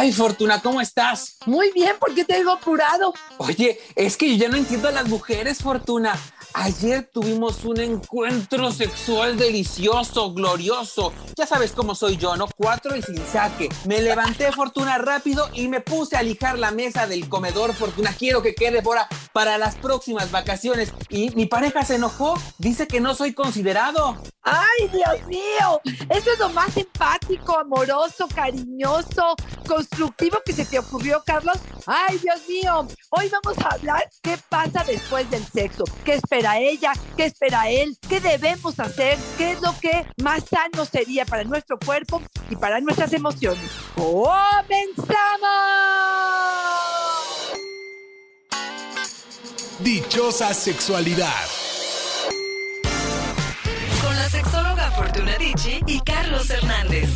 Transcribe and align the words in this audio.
Ay, 0.00 0.12
Fortuna, 0.14 0.62
¿cómo 0.62 0.80
estás? 0.80 1.36
Muy 1.44 1.72
bien, 1.72 1.94
¿por 2.00 2.14
qué 2.14 2.24
te 2.24 2.38
digo 2.38 2.52
apurado? 2.52 3.12
Oye, 3.36 3.78
es 3.94 4.16
que 4.16 4.30
yo 4.30 4.36
ya 4.44 4.48
no 4.48 4.56
entiendo 4.56 4.88
a 4.88 4.92
las 4.92 5.06
mujeres, 5.06 5.58
Fortuna. 5.58 6.18
Ayer 6.52 7.08
tuvimos 7.12 7.64
un 7.64 7.78
encuentro 7.78 8.72
sexual 8.72 9.36
delicioso, 9.38 10.32
glorioso. 10.32 11.12
Ya 11.36 11.46
sabes 11.46 11.72
cómo 11.72 11.94
soy 11.94 12.16
yo, 12.16 12.36
¿no? 12.36 12.48
Cuatro 12.56 12.96
y 12.96 13.02
sin 13.02 13.24
saque. 13.24 13.68
Me 13.86 14.02
levanté, 14.02 14.50
Fortuna, 14.60 14.98
rápido 14.98 15.48
y 15.54 15.68
me 15.68 15.80
puse 15.80 16.16
a 16.16 16.22
lijar 16.22 16.58
la 16.58 16.72
mesa 16.72 17.06
del 17.06 17.28
comedor, 17.28 17.72
Fortuna. 17.74 18.12
Quiero 18.18 18.42
que 18.42 18.54
quede 18.54 18.82
para, 18.82 19.08
para 19.32 19.58
las 19.58 19.76
próximas 19.76 20.30
vacaciones. 20.32 20.92
Y 21.08 21.30
mi 21.36 21.46
pareja 21.46 21.84
se 21.84 21.94
enojó. 21.96 22.34
Dice 22.58 22.88
que 22.88 23.00
no 23.00 23.14
soy 23.14 23.32
considerado. 23.32 24.20
¡Ay, 24.42 24.88
Dios 24.90 25.26
mío! 25.26 25.80
Eso 26.08 26.32
es 26.32 26.38
lo 26.38 26.48
más 26.50 26.72
simpático, 26.72 27.58
amoroso, 27.58 28.26
cariñoso, 28.34 29.36
constructivo 29.68 30.38
que 30.44 30.54
se 30.54 30.64
te 30.64 30.78
ocurrió, 30.78 31.22
Carlos. 31.26 31.58
¡Ay, 31.86 32.18
Dios 32.18 32.40
mío! 32.48 32.88
Hoy 33.10 33.30
vamos 33.30 33.58
a 33.58 33.74
hablar 33.74 34.08
qué 34.22 34.38
pasa 34.48 34.82
después 34.84 35.30
del 35.30 35.44
sexo. 35.44 35.84
¿Qué 36.04 36.14
espera 36.40 36.58
ella? 36.58 36.92
¿Qué 37.16 37.24
espera 37.26 37.68
él? 37.68 37.98
¿Qué 38.08 38.18
debemos 38.18 38.80
hacer? 38.80 39.18
¿Qué 39.36 39.52
es 39.52 39.60
lo 39.60 39.78
que 39.78 40.06
más 40.22 40.44
sano 40.44 40.86
sería 40.86 41.26
para 41.26 41.44
nuestro 41.44 41.78
cuerpo 41.78 42.22
y 42.48 42.56
para 42.56 42.80
nuestras 42.80 43.12
emociones? 43.12 43.70
¡Comenzamos! 43.94 45.28
Dichosa 49.80 50.54
sexualidad. 50.54 51.44
Con 54.02 54.16
la 54.16 54.28
sexóloga 54.30 54.90
Fortuna 54.92 55.36
Dicci 55.36 55.80
y 55.86 56.00
Carlos 56.00 56.48
Hernández. 56.48 57.10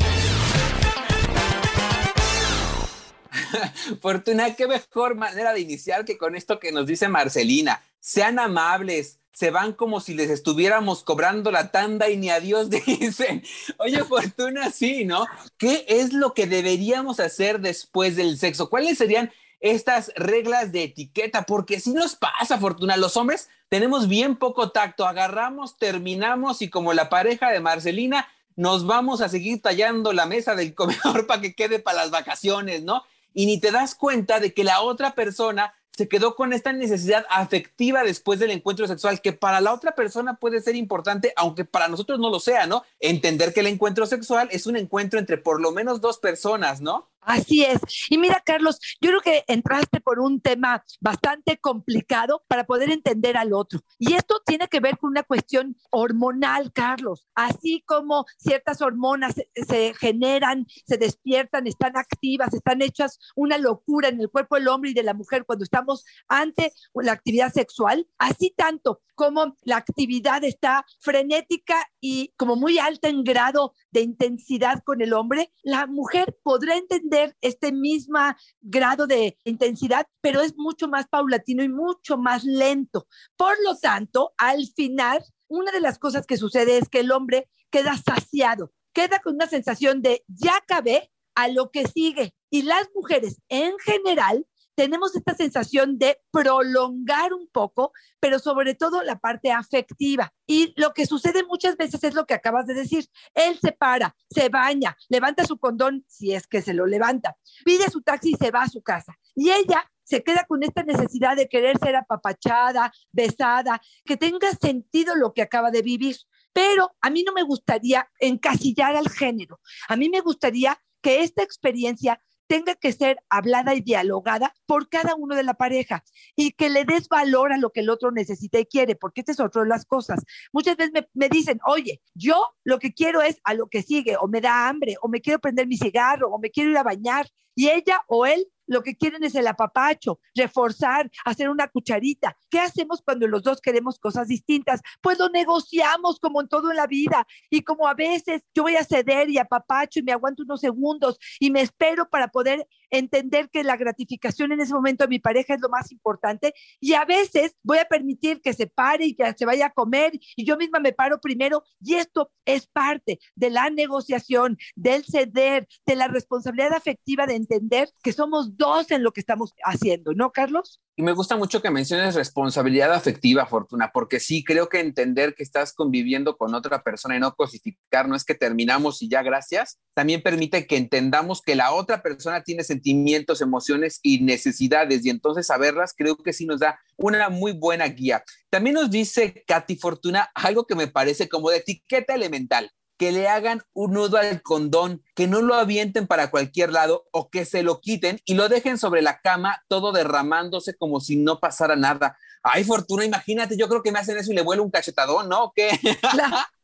Fortuna, 4.03 4.55
qué 4.55 4.67
mejor 4.67 5.15
manera 5.15 5.55
de 5.55 5.61
iniciar 5.61 6.05
que 6.05 6.19
con 6.19 6.35
esto 6.35 6.59
que 6.59 6.73
nos 6.73 6.87
dice 6.87 7.09
Marcelina. 7.09 7.83
Sean 8.01 8.39
amables, 8.39 9.19
se 9.35 9.51
van 9.51 9.75
como 9.75 10.01
si 10.01 10.15
les 10.15 10.31
estuviéramos 10.31 11.03
cobrando 11.03 11.51
la 11.51 11.71
tanda 11.71 12.09
y 12.09 12.17
ni 12.17 12.31
a 12.31 12.41
Dios 12.41 12.71
dicen. 12.87 13.43
Oye, 13.79 14.03
Fortuna, 14.05 14.71
sí, 14.71 15.05
¿no? 15.05 15.27
¿Qué 15.59 15.85
es 15.89 16.15
lo 16.15 16.33
que 16.33 16.47
deberíamos 16.47 17.21
hacer 17.21 17.61
después 17.61 18.17
del 18.17 18.39
sexo? 18.39 18.71
¿Cuáles 18.71 18.97
serían 18.97 19.31
estas 19.61 20.13
reglas 20.17 20.73
de 20.73 20.85
etiqueta? 20.85 21.43
Porque 21.43 21.81
si 21.81 21.93
nos 21.93 22.17
pasa, 22.17 22.59
Fortuna, 22.59 22.97
los 22.97 23.17
hombres 23.17 23.51
tenemos 23.69 24.09
bien 24.09 24.37
poco 24.37 24.71
tacto, 24.71 25.07
agarramos, 25.07 25.77
terminamos 25.77 26.63
y 26.63 26.71
como 26.71 26.95
la 26.95 27.11
pareja 27.11 27.51
de 27.51 27.61
Marcelina, 27.61 28.29
nos 28.57 28.87
vamos 28.87 29.21
a 29.21 29.29
seguir 29.29 29.61
tallando 29.61 30.13
la 30.13 30.27
mesa 30.27 30.55
del 30.55 30.75
comedor 30.75 31.27
para 31.27 31.43
que 31.43 31.55
quede 31.55 31.81
para 31.81 31.99
las 31.99 32.11
vacaciones, 32.11 32.83
¿no? 32.85 33.03
y 33.35 33.47
ni 33.47 33.59
te 33.59 33.73
das 33.73 33.95
cuenta 33.95 34.41
de 34.41 34.55
que 34.55 34.65
la 34.65 34.81
otra 34.81 35.15
persona 35.15 35.75
se 35.97 36.09
quedó 36.09 36.35
con 36.35 36.53
esta 36.53 36.73
necesidad 36.73 37.25
afectiva 37.31 38.03
después 38.03 38.41
del 38.41 38.51
encuentro 38.51 38.87
sexual, 38.87 39.21
que 39.21 39.33
para 39.33 39.61
la 39.61 39.73
otra 39.73 39.95
persona 39.95 40.35
puede 40.35 40.61
ser 40.61 40.75
importante, 40.75 41.33
aunque 41.37 41.65
para 41.65 41.89
nosotros 41.89 42.19
no 42.19 42.31
lo 42.31 42.41
sea, 42.41 42.67
¿no? 42.67 42.83
Entender 42.99 43.53
que 43.53 43.61
el 43.61 43.69
encuentro 43.69 44.07
sexual 44.07 44.49
es 44.51 44.67
un 44.67 44.77
encuentro 44.77 45.21
entre 45.21 45.39
por 45.39 45.61
lo 45.61 45.71
menos 45.71 46.01
dos 46.01 46.19
personas, 46.19 46.81
¿no? 46.81 47.09
Así 47.25 47.65
es. 47.65 47.81
Y 48.11 48.19
mira, 48.19 48.43
Carlos, 48.45 48.79
yo 49.01 49.11
creo 49.11 49.21
que 49.21 49.45
entraste 49.49 50.01
por 50.01 50.21
un 50.21 50.41
tema 50.41 50.85
bastante 51.01 51.59
complicado 51.59 52.45
para 52.49 52.65
poder 52.65 52.91
entender 52.91 53.37
al 53.37 53.53
otro. 53.53 53.81
Y 53.99 54.15
esto 54.15 54.43
tiene 54.45 54.69
que 54.69 54.81
ver 54.81 54.99
con 54.99 55.11
una 55.11 55.23
cuestión 55.23 55.77
hormonal, 55.91 56.73
Carlos. 56.73 57.27
Así 57.35 57.83
como 57.87 58.27
ciertas 58.39 58.83
hormonas 58.83 59.35
se, 59.55 59.95
generan, 59.95 60.67
se 60.87 60.99
despiertan, 60.99 61.67
están 61.67 61.97
activas, 61.97 62.53
están 62.53 62.83
hechas 62.83 63.19
una 63.35 63.59
locura 63.59 64.09
en 64.09 64.21
el 64.21 64.31
cuerpo 64.31 64.57
del 64.57 64.69
hombre 64.69 64.91
y 64.91 64.95
de 64.95 65.03
la 65.03 65.15
mujer 65.15 65.45
cuando 65.47 65.65
estamos 65.65 66.05
ante 66.29 66.73
la 66.95 67.13
actividad 67.13 67.53
sexual, 67.53 68.07
así 68.19 68.53
tanto 68.57 69.01
como 69.15 69.57
la 69.63 69.77
actividad 69.77 70.45
está 70.45 70.85
frenética 71.01 71.89
y 72.01 72.33
como 72.37 72.57
muy 72.57 72.79
alta 72.79 73.09
en 73.09 73.25
grado 73.25 73.75
de 73.91 74.03
intensidad 74.03 74.83
con 74.85 75.01
el 75.01 75.13
hombre, 75.13 75.53
la 75.63 75.87
mujer 75.87 76.37
podrá 76.43 76.77
entender 76.77 77.37
este 77.41 77.73
mismo 77.73 78.19
grado 78.61 79.07
de 79.07 79.39
intensidad, 79.45 80.07
pero 80.21 80.41
es 80.41 80.55
mucho 80.57 80.89
más 80.89 81.07
paulatino 81.09 81.63
y 81.63 81.69
mucho 81.69 82.17
más 82.17 82.45
lento. 82.45 83.07
Por 83.37 83.57
lo 83.65 83.77
tanto, 83.77 84.33
al 84.39 84.67
final, 84.75 85.25
una 85.49 85.73
de 85.73 85.81
las 85.81 85.99
cosas 85.99 86.27
que 86.27 86.37
sucede 86.37 86.79
es 86.79 86.89
que 86.89 87.01
el 87.01 87.13
hombre 87.13 87.49
queda 87.71 87.97
saciado, 87.97 88.73
queda 88.93 89.21
con 89.21 89.35
una 89.35 89.47
sensación 89.47 90.03
de 90.03 90.25
ya 90.29 90.57
acabé 90.57 91.11
a 91.35 91.49
lo 91.49 91.71
que 91.71 91.87
sigue. 91.87 92.35
Y 92.51 92.63
las 92.63 92.89
mujeres 92.95 93.41
en 93.49 93.73
general 93.79 94.47
tenemos 94.75 95.15
esta 95.15 95.35
sensación 95.35 95.99
de 95.99 96.19
prolongar 96.31 97.33
un 97.33 97.49
poco, 97.49 97.93
pero 98.21 98.39
sobre 98.39 98.75
todo 98.75 99.03
la 99.03 99.19
parte 99.19 99.53
afectiva. 99.53 100.33
Y 100.47 100.75
lo 100.77 100.93
que 100.93 101.07
sucede 101.07 101.45
muchas 101.45 101.77
veces 101.77 102.03
es 102.05 102.15
lo 102.15 102.27
que 102.27 102.35
acabas 102.35 102.67
de 102.67 102.75
decir. 102.75 103.07
Él 103.35 103.59
se 103.61 103.73
para, 103.73 104.17
se 104.31 104.49
baña, 104.49 104.97
levanta 105.09 105.45
su 105.45 105.59
condón, 105.59 106.05
si 106.09 106.33
es 106.33 106.47
que 106.47 106.63
se 106.63 106.75
lo 106.75 106.87
levanta, 106.87 107.37
pide 107.65 107.91
su 107.91 108.03
taxi 108.03 108.33
y 108.33 108.37
se 108.37 108.51
va 108.51 108.63
a 108.63 108.69
su 108.69 108.83
casa. 108.83 109.17
Y 109.35 109.51
ella 109.51 109.91
se 110.05 110.23
queda 110.23 110.45
con 110.47 110.63
esta 110.63 110.83
necesidad 110.83 111.37
de 111.37 111.49
querer 111.49 111.79
ser 111.79 111.97
apapachada, 111.97 112.93
besada, 113.11 113.81
que 114.05 114.17
tenga 114.17 114.51
sentido 114.53 115.15
lo 115.17 115.33
que 115.33 115.43
acaba 115.43 115.71
de 115.71 115.83
vivir. 115.83 116.17
Pero 116.53 116.95
a 117.01 117.11
mí 117.11 117.25
no 117.25 117.33
me 117.33 117.43
gustaría 117.43 118.09
encasillar 118.21 118.95
al 118.97 119.09
género. 119.09 119.61
A 119.89 119.97
mí 119.97 120.09
me 120.09 120.21
gustaría 120.21 120.79
que 121.01 121.23
esta 121.23 121.43
experiencia 121.43 122.21
tenga 122.47 122.75
que 122.75 122.93
ser 122.93 123.19
hablada 123.29 123.75
y 123.75 123.81
dialogada 123.81 124.55
por 124.67 124.89
cada 124.89 125.15
uno 125.15 125.35
de 125.35 125.43
la 125.43 125.55
pareja 125.55 126.05
y 126.37 126.53
que 126.53 126.69
le 126.69 126.85
des 126.85 127.09
valor 127.09 127.53
a 127.53 127.59
lo 127.59 127.71
que 127.71 127.81
el 127.81 127.91
otro 127.91 128.11
necesita 128.11 128.59
y 128.59 128.67
quiere, 128.67 128.97
porque 128.97 129.21
esta 129.21 129.33
es 129.33 129.41
otra 129.41 129.63
de 129.63 129.69
las 129.69 129.85
cosas. 129.85 130.25
Muchas 130.53 130.77
veces 130.77 130.93
me, 130.93 131.09
me, 131.15 131.29
dicen, 131.29 131.59
oye, 131.67 132.01
yo 132.15 132.55
lo 132.65 132.79
que 132.79 132.93
quiero 132.93 133.23
es 133.23 133.41
a 133.45 133.55
lo 133.55 133.69
que 133.69 133.83
sigue, 133.83 134.17
o 134.17 134.29
me 134.29 134.41
da 134.41 134.69
hambre, 134.69 134.97
o 135.01 135.09
me 135.09 135.21
quiero 135.21 135.39
prender 135.39 135.67
mi 135.67 135.77
cigarro, 135.77 136.31
o 136.31 136.39
me 136.39 136.51
quiero 136.51 136.71
ir 136.71 136.79
a 136.79 136.83
bañar, 136.83 137.29
y 137.55 137.69
ella 137.69 138.01
o 138.09 138.27
él 138.27 138.47
lo 138.67 138.83
que 138.83 138.97
quieren 138.97 139.25
es 139.25 139.35
el 139.35 139.47
apapacho, 139.47 140.21
reforzar, 140.35 141.11
hacer 141.25 141.49
una 141.49 141.69
cucharita. 141.69 142.37
¿Qué 142.51 142.61
hacemos 142.61 143.03
cuando 143.03 143.27
los 143.27 143.43
dos 143.43 143.61
queremos 143.61 143.99
cosas 143.99 144.29
distintas? 144.29 144.81
Pues 145.01 145.19
lo 145.19 145.29
negociamos 145.29 146.19
como 146.21 146.41
en 146.41 146.49
todo 146.49 146.71
en 146.71 146.77
la 146.77 146.87
vida. 146.87 147.27
Y 147.51 147.63
como 147.63 147.89
a 147.89 147.95
veces 147.95 148.43
yo 148.55 148.63
voy 148.63 148.77
a 148.77 148.85
ceder 148.85 149.31
y 149.31 149.39
apapacho 149.39 150.01
y 150.01 150.03
me 150.03 150.13
aguanto 150.13 150.43
unos 150.43 150.61
segundos 150.61 151.19
y 151.41 151.51
me 151.51 151.61
espero 151.61 152.09
para 152.09 152.29
poder 152.29 152.67
entender 152.91 153.51
que 153.51 153.65
la 153.65 153.77
gratificación 153.77 154.53
en 154.53 154.61
ese 154.61 154.73
momento 154.73 155.05
de 155.05 155.09
mi 155.09 155.19
pareja 155.19 155.55
es 155.55 155.61
lo 155.61 155.69
más 155.69 155.91
importante. 155.93 156.55
Y 156.81 156.95
a 156.95 157.05
veces 157.05 157.57
voy 157.63 157.79
a 157.79 157.85
permitir 157.85 158.41
que 158.41 158.53
se 158.53 158.67
pare 158.67 159.07
y 159.07 159.15
que 159.15 159.33
se 159.37 159.47
vaya 159.47 159.67
a 159.67 159.71
comer 159.71 160.13
y 160.37 160.45
yo 160.45 160.57
misma 160.57 160.79
me 160.79 160.93
paro 160.93 161.21
primero. 161.21 161.65
Y 161.81 161.95
esto 161.95 162.31
es 162.45 162.67
parte 162.67 163.19
de 163.35 163.51
la 163.51 163.71
negociación, 163.71 164.59
del 164.75 165.05
ceder, 165.05 165.67
de 165.87 165.97
la 165.97 166.09
responsabilidad 166.09 166.73
afectiva 166.73 167.27
de 167.27 167.35
entender 167.35 167.89
que 168.03 168.13
somos 168.13 168.54
dos 168.57 168.91
en 168.91 169.03
lo 169.03 169.13
que 169.13 169.21
estamos 169.21 169.53
haciendo, 169.65 170.13
¿no, 170.15 170.31
Carlos? 170.33 170.81
Y 170.97 171.03
me 171.03 171.13
gusta 171.13 171.37
mucho 171.37 171.61
que 171.61 171.71
menciones 171.71 172.15
responsabilidad 172.15 172.93
afectiva, 172.93 173.47
Fortuna, 173.47 173.91
porque 173.93 174.21
sí, 174.21 174.45
creo 174.45 174.69
que 174.69 174.81
entender 174.81 175.35
que 175.35 175.43
estás 175.43 175.73
conviviendo 175.73 176.37
con 176.37 176.55
otra 176.55 176.83
persona 176.83 177.17
y 177.17 177.21
no 177.21 177.35
cosificar, 177.35 178.09
no 178.09 178.15
es 178.15 178.25
que 178.25 178.35
terminamos 178.35 179.03
y 179.03 179.09
ya 179.09 179.23
gracias, 179.23 179.81
también 179.95 180.23
permite 180.23 180.67
que 180.67 180.77
entendamos 180.77 181.43
que 181.43 181.57
la 181.57 181.73
otra 181.73 182.03
persona 182.03 182.43
tiene 182.43 182.63
sentimientos, 182.63 183.41
emociones 183.41 183.99
y 184.03 184.21
necesidades 184.23 185.05
y 185.05 185.11
entonces 185.11 185.49
saberlas 185.49 185.95
creo 185.97 186.17
que 186.17 186.33
sí 186.33 186.47
nos 186.47 186.61
da 186.61 186.79
una 186.97 187.29
muy 187.29 187.53
buena 187.53 187.87
guía. 187.89 188.23
También 188.51 188.75
nos 188.75 188.91
dice 188.91 189.43
Katy 189.47 189.77
Fortuna 189.77 190.31
algo 190.35 190.67
que 190.67 190.77
me 190.77 190.87
parece 190.87 191.29
como 191.29 191.51
de 191.51 191.59
etiqueta 191.59 192.15
elemental 192.15 192.71
que 192.97 193.13
le 193.13 193.29
hagan 193.29 193.63
un 193.73 193.93
nudo 193.93 194.19
al 194.19 194.43
condón, 194.43 195.03
que 195.15 195.27
no 195.27 195.43
lo 195.43 195.55
avienten 195.55 196.07
para 196.07 196.31
cualquier 196.31 196.73
lado 196.73 197.07
o 197.13 197.31
que 197.31 197.45
se 197.45 197.63
lo 197.63 197.81
quiten 197.81 198.21
y 198.25 198.35
lo 198.35 198.49
dejen 198.49 198.79
sobre 198.79 199.03
la 199.03 199.21
cama 199.21 199.63
todo 199.69 199.93
derramándose 199.93 200.75
como 200.77 201.01
si 201.01 201.17
no 201.17 201.41
pasara 201.41 201.77
nada. 201.77 202.17
Ay, 202.43 202.65
Fortuna, 202.65 203.05
imagínate, 203.05 203.57
yo 203.57 203.69
creo 203.69 203.83
que 203.83 203.93
me 203.93 203.99
hacen 203.99 204.19
eso 204.19 204.33
y 204.33 204.35
le 204.35 204.43
vuelo 204.43 204.63
un 204.63 204.71
cachetadón, 204.71 205.29
¿no? 205.29 205.53
¿Qué? 205.55 205.71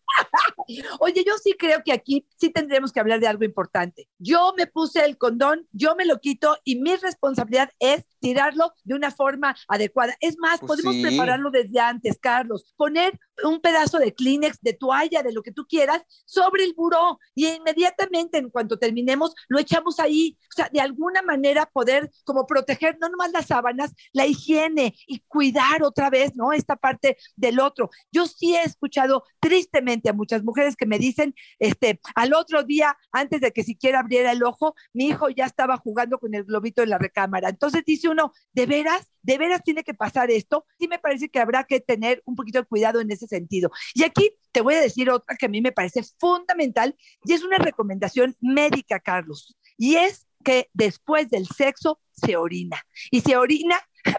Oye, 0.98 1.24
yo 1.26 1.34
sí 1.42 1.54
creo 1.58 1.82
que 1.84 1.92
aquí 1.92 2.26
sí 2.36 2.50
tendremos 2.50 2.92
que 2.92 3.00
hablar 3.00 3.20
de 3.20 3.26
algo 3.26 3.44
importante. 3.44 4.08
Yo 4.18 4.54
me 4.56 4.66
puse 4.66 5.04
el 5.04 5.16
condón, 5.18 5.66
yo 5.72 5.94
me 5.96 6.04
lo 6.04 6.20
quito 6.20 6.56
y 6.64 6.76
mi 6.76 6.96
responsabilidad 6.96 7.70
es 7.78 8.04
tirarlo 8.20 8.72
de 8.84 8.94
una 8.94 9.10
forma 9.10 9.56
adecuada. 9.68 10.16
Es 10.20 10.36
más, 10.38 10.60
pues 10.60 10.82
podemos 10.82 10.96
prepararlo 10.96 11.50
desde 11.50 11.80
antes, 11.80 12.18
Carlos. 12.20 12.74
Poner 12.76 13.18
un 13.44 13.60
pedazo 13.60 13.98
de 13.98 14.14
Kleenex, 14.14 14.60
de 14.60 14.74
toalla, 14.74 15.22
de 15.22 15.32
lo 15.32 15.42
que 15.42 15.52
tú 15.52 15.66
quieras, 15.66 16.02
sobre 16.24 16.64
el 16.64 16.74
buró 16.74 17.18
y 17.34 17.48
inmediatamente 17.48 18.38
en 18.38 18.50
cuanto 18.50 18.78
terminemos 18.78 19.34
lo 19.48 19.58
echamos 19.58 19.98
ahí. 19.98 20.38
O 20.50 20.52
sea, 20.54 20.68
de 20.72 20.80
alguna 20.80 21.22
manera 21.22 21.66
poder 21.66 22.10
como 22.24 22.46
proteger 22.46 22.98
no 23.00 23.08
nomás 23.08 23.32
las 23.32 23.46
sábanas, 23.46 23.92
la 24.12 24.26
higiene 24.26 24.94
y 25.06 25.20
cuidar 25.28 25.82
otra 25.82 26.10
vez, 26.10 26.34
¿no? 26.34 26.52
Esta 26.52 26.76
parte 26.76 27.16
del 27.36 27.60
otro. 27.60 27.90
Yo 28.12 28.26
sí 28.26 28.54
he 28.54 28.62
escuchado 28.62 29.24
tristemente 29.40 30.08
a 30.08 30.12
muchas 30.12 30.42
mujeres 30.42 30.76
que 30.76 30.86
me 30.86 30.98
dicen, 30.98 31.34
este, 31.58 32.00
al 32.14 32.34
otro 32.34 32.62
día, 32.62 32.96
antes 33.12 33.40
de 33.40 33.52
que 33.52 33.62
siquiera 33.62 34.00
abriera 34.00 34.32
el 34.32 34.42
ojo, 34.42 34.74
mi 34.92 35.06
hijo 35.08 35.28
ya 35.30 35.46
estaba 35.46 35.76
jugando 35.76 36.18
con 36.18 36.34
el 36.34 36.44
globito 36.44 36.82
en 36.82 36.90
la 36.90 36.98
recámara. 36.98 37.48
Entonces 37.48 37.82
dice 37.84 38.08
uno, 38.08 38.32
¿de 38.52 38.66
veras? 38.66 39.06
¿De 39.22 39.38
veras 39.38 39.62
tiene 39.62 39.84
que 39.84 39.94
pasar 39.94 40.30
esto? 40.30 40.66
Sí 40.78 40.88
me 40.88 40.98
parece 40.98 41.28
que 41.28 41.38
habrá 41.38 41.64
que 41.64 41.80
tener 41.80 42.22
un 42.24 42.36
poquito 42.36 42.58
de 42.58 42.66
cuidado 42.66 43.00
en 43.00 43.10
ese 43.10 43.26
sentido. 43.26 43.70
Y 43.94 44.04
aquí 44.04 44.30
te 44.52 44.60
voy 44.60 44.74
a 44.74 44.80
decir 44.80 45.10
otra 45.10 45.36
que 45.36 45.46
a 45.46 45.48
mí 45.48 45.60
me 45.60 45.72
parece 45.72 46.02
fundamental 46.18 46.96
y 47.24 47.32
es 47.32 47.42
una 47.42 47.58
recomendación 47.58 48.36
médica, 48.40 49.00
Carlos, 49.00 49.56
y 49.76 49.96
es 49.96 50.26
que 50.44 50.68
después 50.72 51.30
del 51.30 51.46
sexo 51.46 52.00
se 52.12 52.36
orina. 52.36 52.80
Y 53.10 53.20
se 53.20 53.36
orina 53.36 53.76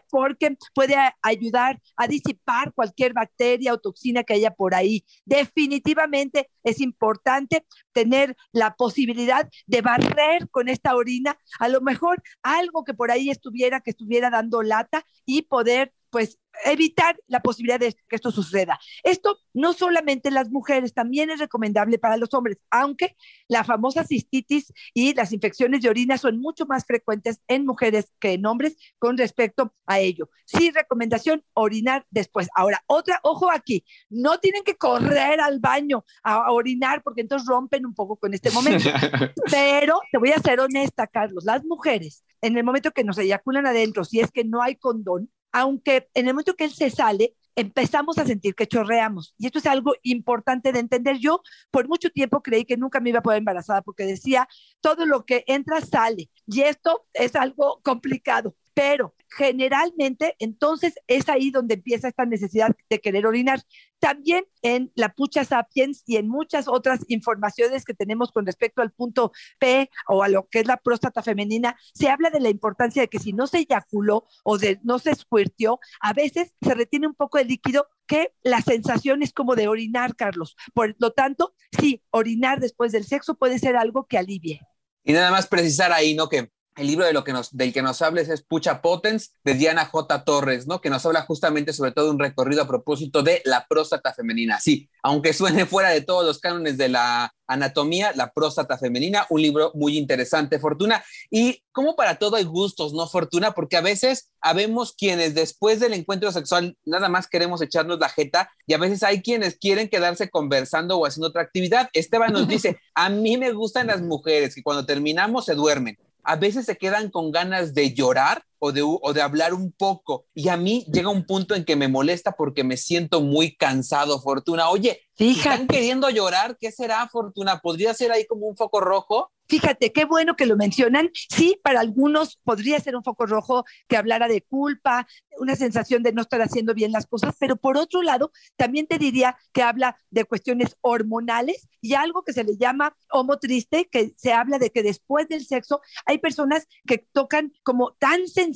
porque 0.09 0.55
puede 0.73 0.95
ayudar 1.21 1.81
a 1.95 2.07
disipar 2.07 2.73
cualquier 2.73 3.13
bacteria 3.13 3.73
o 3.73 3.79
toxina 3.79 4.23
que 4.23 4.33
haya 4.33 4.51
por 4.51 4.75
ahí. 4.75 5.05
Definitivamente 5.25 6.49
es 6.63 6.79
importante 6.81 7.65
tener 7.91 8.35
la 8.51 8.75
posibilidad 8.75 9.49
de 9.67 9.81
barrer 9.81 10.49
con 10.49 10.69
esta 10.69 10.95
orina, 10.95 11.37
a 11.59 11.67
lo 11.67 11.81
mejor 11.81 12.21
algo 12.43 12.83
que 12.83 12.93
por 12.93 13.11
ahí 13.11 13.29
estuviera, 13.29 13.81
que 13.81 13.91
estuviera 13.91 14.29
dando 14.29 14.61
lata 14.61 15.05
y 15.25 15.43
poder 15.43 15.93
pues 16.11 16.37
evitar 16.65 17.17
la 17.27 17.41
posibilidad 17.41 17.79
de 17.79 17.93
que 18.07 18.15
esto 18.15 18.31
suceda. 18.31 18.79
Esto 19.03 19.39
no 19.53 19.73
solamente 19.73 20.27
en 20.27 20.35
las 20.35 20.51
mujeres, 20.51 20.93
también 20.93 21.29
es 21.29 21.39
recomendable 21.39 21.97
para 21.97 22.17
los 22.17 22.33
hombres, 22.33 22.57
aunque 22.69 23.15
la 23.47 23.63
famosa 23.63 24.03
cistitis 24.03 24.71
y 24.93 25.13
las 25.13 25.31
infecciones 25.31 25.81
de 25.81 25.89
orina 25.89 26.17
son 26.17 26.39
mucho 26.39 26.65
más 26.65 26.85
frecuentes 26.85 27.41
en 27.47 27.65
mujeres 27.65 28.11
que 28.19 28.33
en 28.33 28.45
hombres 28.45 28.77
con 28.99 29.17
respecto 29.17 29.73
a 29.85 29.99
ello. 29.99 30.29
Sí, 30.45 30.71
recomendación, 30.71 31.43
orinar 31.53 32.05
después. 32.09 32.49
Ahora, 32.55 32.83
otra, 32.87 33.19
ojo 33.23 33.49
aquí, 33.51 33.83
no 34.09 34.39
tienen 34.39 34.63
que 34.63 34.75
correr 34.75 35.39
al 35.39 35.59
baño 35.59 36.03
a, 36.23 36.51
orinar 36.51 37.01
porque 37.01 37.21
entonces 37.21 37.47
rompen 37.47 37.85
un 37.85 37.93
poco 37.93 38.17
con 38.17 38.33
este 38.33 38.51
momento. 38.51 38.89
Pero 39.51 40.01
te 40.11 40.17
voy 40.17 40.31
a 40.31 40.39
ser 40.39 40.59
honesta, 40.59 41.07
Carlos, 41.07 41.45
las 41.45 41.63
mujeres, 41.63 42.23
en 42.41 42.57
el 42.57 42.63
momento 42.63 42.91
que 42.91 43.03
nos 43.03 43.17
eyaculan 43.17 43.65
adentro, 43.65 44.03
si 44.03 44.19
es 44.19 44.31
que 44.31 44.43
no 44.43 44.61
hay 44.61 44.75
condón, 44.75 45.29
aunque 45.51 46.09
en 46.13 46.27
el 46.27 46.33
momento 46.33 46.55
que 46.55 46.65
él 46.65 46.71
se 46.71 46.89
sale, 46.89 47.35
empezamos 47.55 48.17
a 48.17 48.25
sentir 48.25 48.55
que 48.55 48.67
chorreamos. 48.67 49.35
Y 49.37 49.45
esto 49.45 49.59
es 49.59 49.65
algo 49.65 49.93
importante 50.03 50.71
de 50.71 50.79
entender. 50.79 51.17
Yo 51.17 51.41
por 51.69 51.87
mucho 51.87 52.09
tiempo 52.09 52.41
creí 52.41 52.65
que 52.65 52.77
nunca 52.77 52.99
me 52.99 53.09
iba 53.09 53.19
a 53.19 53.23
poder 53.23 53.39
embarazada 53.39 53.81
porque 53.81 54.05
decía, 54.05 54.47
todo 54.79 55.05
lo 55.05 55.25
que 55.25 55.43
entra 55.47 55.81
sale. 55.81 56.29
Y 56.47 56.61
esto 56.61 57.05
es 57.13 57.35
algo 57.35 57.81
complicado 57.83 58.55
pero 58.73 59.15
generalmente 59.27 60.35
entonces 60.39 60.93
es 61.07 61.29
ahí 61.29 61.51
donde 61.51 61.75
empieza 61.75 62.07
esta 62.07 62.25
necesidad 62.25 62.75
de 62.89 62.99
querer 62.99 63.25
orinar. 63.25 63.61
También 63.99 64.45
en 64.61 64.91
la 64.95 65.13
pucha 65.13 65.45
sapiens 65.45 66.03
y 66.05 66.17
en 66.17 66.27
muchas 66.27 66.67
otras 66.67 67.01
informaciones 67.07 67.85
que 67.85 67.93
tenemos 67.93 68.31
con 68.31 68.45
respecto 68.45 68.81
al 68.81 68.91
punto 68.91 69.31
P 69.59 69.89
o 70.07 70.23
a 70.23 70.27
lo 70.27 70.47
que 70.49 70.59
es 70.59 70.67
la 70.67 70.77
próstata 70.77 71.21
femenina, 71.21 71.77
se 71.93 72.09
habla 72.09 72.29
de 72.29 72.39
la 72.39 72.49
importancia 72.49 73.01
de 73.01 73.07
que 73.07 73.19
si 73.19 73.33
no 73.33 73.47
se 73.47 73.59
eyaculó 73.59 74.25
o 74.43 74.57
de 74.57 74.79
no 74.83 74.99
se 74.99 75.15
squirtió, 75.15 75.79
a 76.01 76.13
veces 76.13 76.53
se 76.61 76.73
retiene 76.73 77.07
un 77.07 77.15
poco 77.15 77.37
de 77.37 77.45
líquido 77.45 77.87
que 78.07 78.33
la 78.43 78.61
sensación 78.61 79.23
es 79.23 79.31
como 79.31 79.55
de 79.55 79.67
orinar, 79.67 80.15
Carlos. 80.15 80.55
Por 80.73 80.95
lo 80.99 81.11
tanto, 81.11 81.53
sí, 81.79 82.03
orinar 82.09 82.59
después 82.59 82.91
del 82.91 83.05
sexo 83.05 83.35
puede 83.35 83.59
ser 83.59 83.77
algo 83.77 84.05
que 84.05 84.17
alivie. 84.17 84.59
Y 85.03 85.13
nada 85.13 85.31
más 85.31 85.47
precisar 85.47 85.91
ahí, 85.91 86.13
¿no? 86.13 86.27
Que 86.27 86.51
el 86.77 86.87
libro 86.87 87.05
de 87.05 87.13
lo 87.13 87.23
que 87.23 87.33
nos, 87.33 87.55
del 87.55 87.73
que 87.73 87.81
nos 87.81 88.01
hables 88.01 88.29
es 88.29 88.43
Pucha 88.43 88.81
Potens 88.81 89.33
de 89.43 89.55
Diana 89.55 89.85
J. 89.85 90.23
Torres, 90.23 90.67
¿no? 90.67 90.79
Que 90.79 90.89
nos 90.89 91.05
habla 91.05 91.23
justamente 91.23 91.73
sobre 91.73 91.91
todo 91.91 92.09
un 92.09 92.19
recorrido 92.19 92.61
a 92.61 92.67
propósito 92.67 93.23
de 93.23 93.41
la 93.45 93.65
próstata 93.67 94.13
femenina. 94.13 94.59
Sí, 94.59 94.89
aunque 95.03 95.33
suene 95.33 95.65
fuera 95.65 95.89
de 95.89 96.01
todos 96.01 96.25
los 96.25 96.39
cánones 96.39 96.77
de 96.77 96.89
la 96.89 97.33
anatomía, 97.47 98.13
la 98.15 98.31
próstata 98.31 98.77
femenina, 98.77 99.25
un 99.29 99.41
libro 99.41 99.71
muy 99.75 99.97
interesante, 99.97 100.59
Fortuna. 100.59 101.03
Y 101.29 101.61
como 101.73 101.97
para 101.97 102.15
todo 102.15 102.37
hay 102.37 102.45
gustos, 102.45 102.93
¿no, 102.93 103.05
Fortuna? 103.07 103.51
Porque 103.51 103.75
a 103.75 103.81
veces 103.81 104.31
habemos 104.39 104.93
quienes 104.93 105.35
después 105.35 105.81
del 105.81 105.93
encuentro 105.93 106.31
sexual 106.31 106.77
nada 106.85 107.09
más 107.09 107.27
queremos 107.27 107.61
echarnos 107.61 107.99
la 107.99 108.07
jeta 108.07 108.49
y 108.65 108.73
a 108.73 108.77
veces 108.77 109.03
hay 109.03 109.21
quienes 109.21 109.57
quieren 109.57 109.89
quedarse 109.89 110.29
conversando 110.29 110.97
o 110.97 111.05
haciendo 111.05 111.27
otra 111.27 111.41
actividad. 111.41 111.89
Esteban 111.91 112.31
nos 112.31 112.47
dice, 112.47 112.79
a 112.95 113.09
mí 113.09 113.37
me 113.37 113.51
gustan 113.51 113.87
las 113.87 114.01
mujeres 114.01 114.55
que 114.55 114.63
cuando 114.63 114.85
terminamos 114.85 115.45
se 115.45 115.55
duermen 115.55 115.97
a 116.23 116.35
veces 116.35 116.65
se 116.65 116.77
quedan 116.77 117.09
con 117.09 117.31
ganas 117.31 117.73
de 117.73 117.93
llorar 117.93 118.43
o 118.63 118.71
de, 118.71 118.83
o 118.83 119.13
de 119.13 119.21
hablar 119.23 119.55
un 119.55 119.71
poco. 119.71 120.27
Y 120.35 120.49
a 120.49 120.55
mí 120.55 120.85
llega 120.93 121.09
un 121.09 121.25
punto 121.25 121.55
en 121.55 121.65
que 121.65 121.75
me 121.75 121.87
molesta 121.87 122.33
porque 122.33 122.63
me 122.63 122.77
siento 122.77 123.19
muy 123.19 123.55
cansado, 123.55 124.21
Fortuna. 124.21 124.69
Oye, 124.69 125.01
¿están 125.17 125.67
queriendo 125.67 126.09
llorar? 126.11 126.57
¿Qué 126.59 126.71
será, 126.71 127.09
Fortuna? 127.09 127.59
¿Podría 127.59 127.93
ser 127.95 128.11
ahí 128.11 128.25
como 128.27 128.45
un 128.45 128.55
foco 128.55 128.79
rojo? 128.79 129.31
Fíjate, 129.47 129.91
qué 129.91 130.05
bueno 130.05 130.37
que 130.37 130.45
lo 130.45 130.55
mencionan. 130.55 131.09
Sí, 131.13 131.59
para 131.61 131.81
algunos 131.81 132.39
podría 132.45 132.79
ser 132.79 132.95
un 132.95 133.03
foco 133.03 133.25
rojo 133.25 133.65
que 133.89 133.97
hablara 133.97 134.29
de 134.29 134.43
culpa, 134.43 135.05
una 135.39 135.57
sensación 135.57 136.03
de 136.03 136.13
no 136.13 136.21
estar 136.21 136.41
haciendo 136.41 136.73
bien 136.73 136.93
las 136.93 137.05
cosas, 137.05 137.35
pero 137.37 137.57
por 137.57 137.77
otro 137.77 138.01
lado, 138.01 138.31
también 138.55 138.87
te 138.87 138.97
diría 138.97 139.35
que 139.51 139.61
habla 139.61 139.97
de 140.09 140.23
cuestiones 140.23 140.77
hormonales 140.79 141.67
y 141.81 141.95
algo 141.95 142.23
que 142.23 142.31
se 142.31 142.45
le 142.45 142.55
llama 142.55 142.95
homo 143.11 143.39
triste, 143.39 143.89
que 143.91 144.13
se 144.15 144.31
habla 144.31 144.57
de 144.57 144.69
que 144.69 144.83
después 144.83 145.27
del 145.27 145.45
sexo 145.45 145.81
hay 146.05 146.19
personas 146.19 146.67
que 146.85 146.99
tocan 146.99 147.51
como 147.63 147.91
tan 147.99 148.27
sensibles 148.27 148.50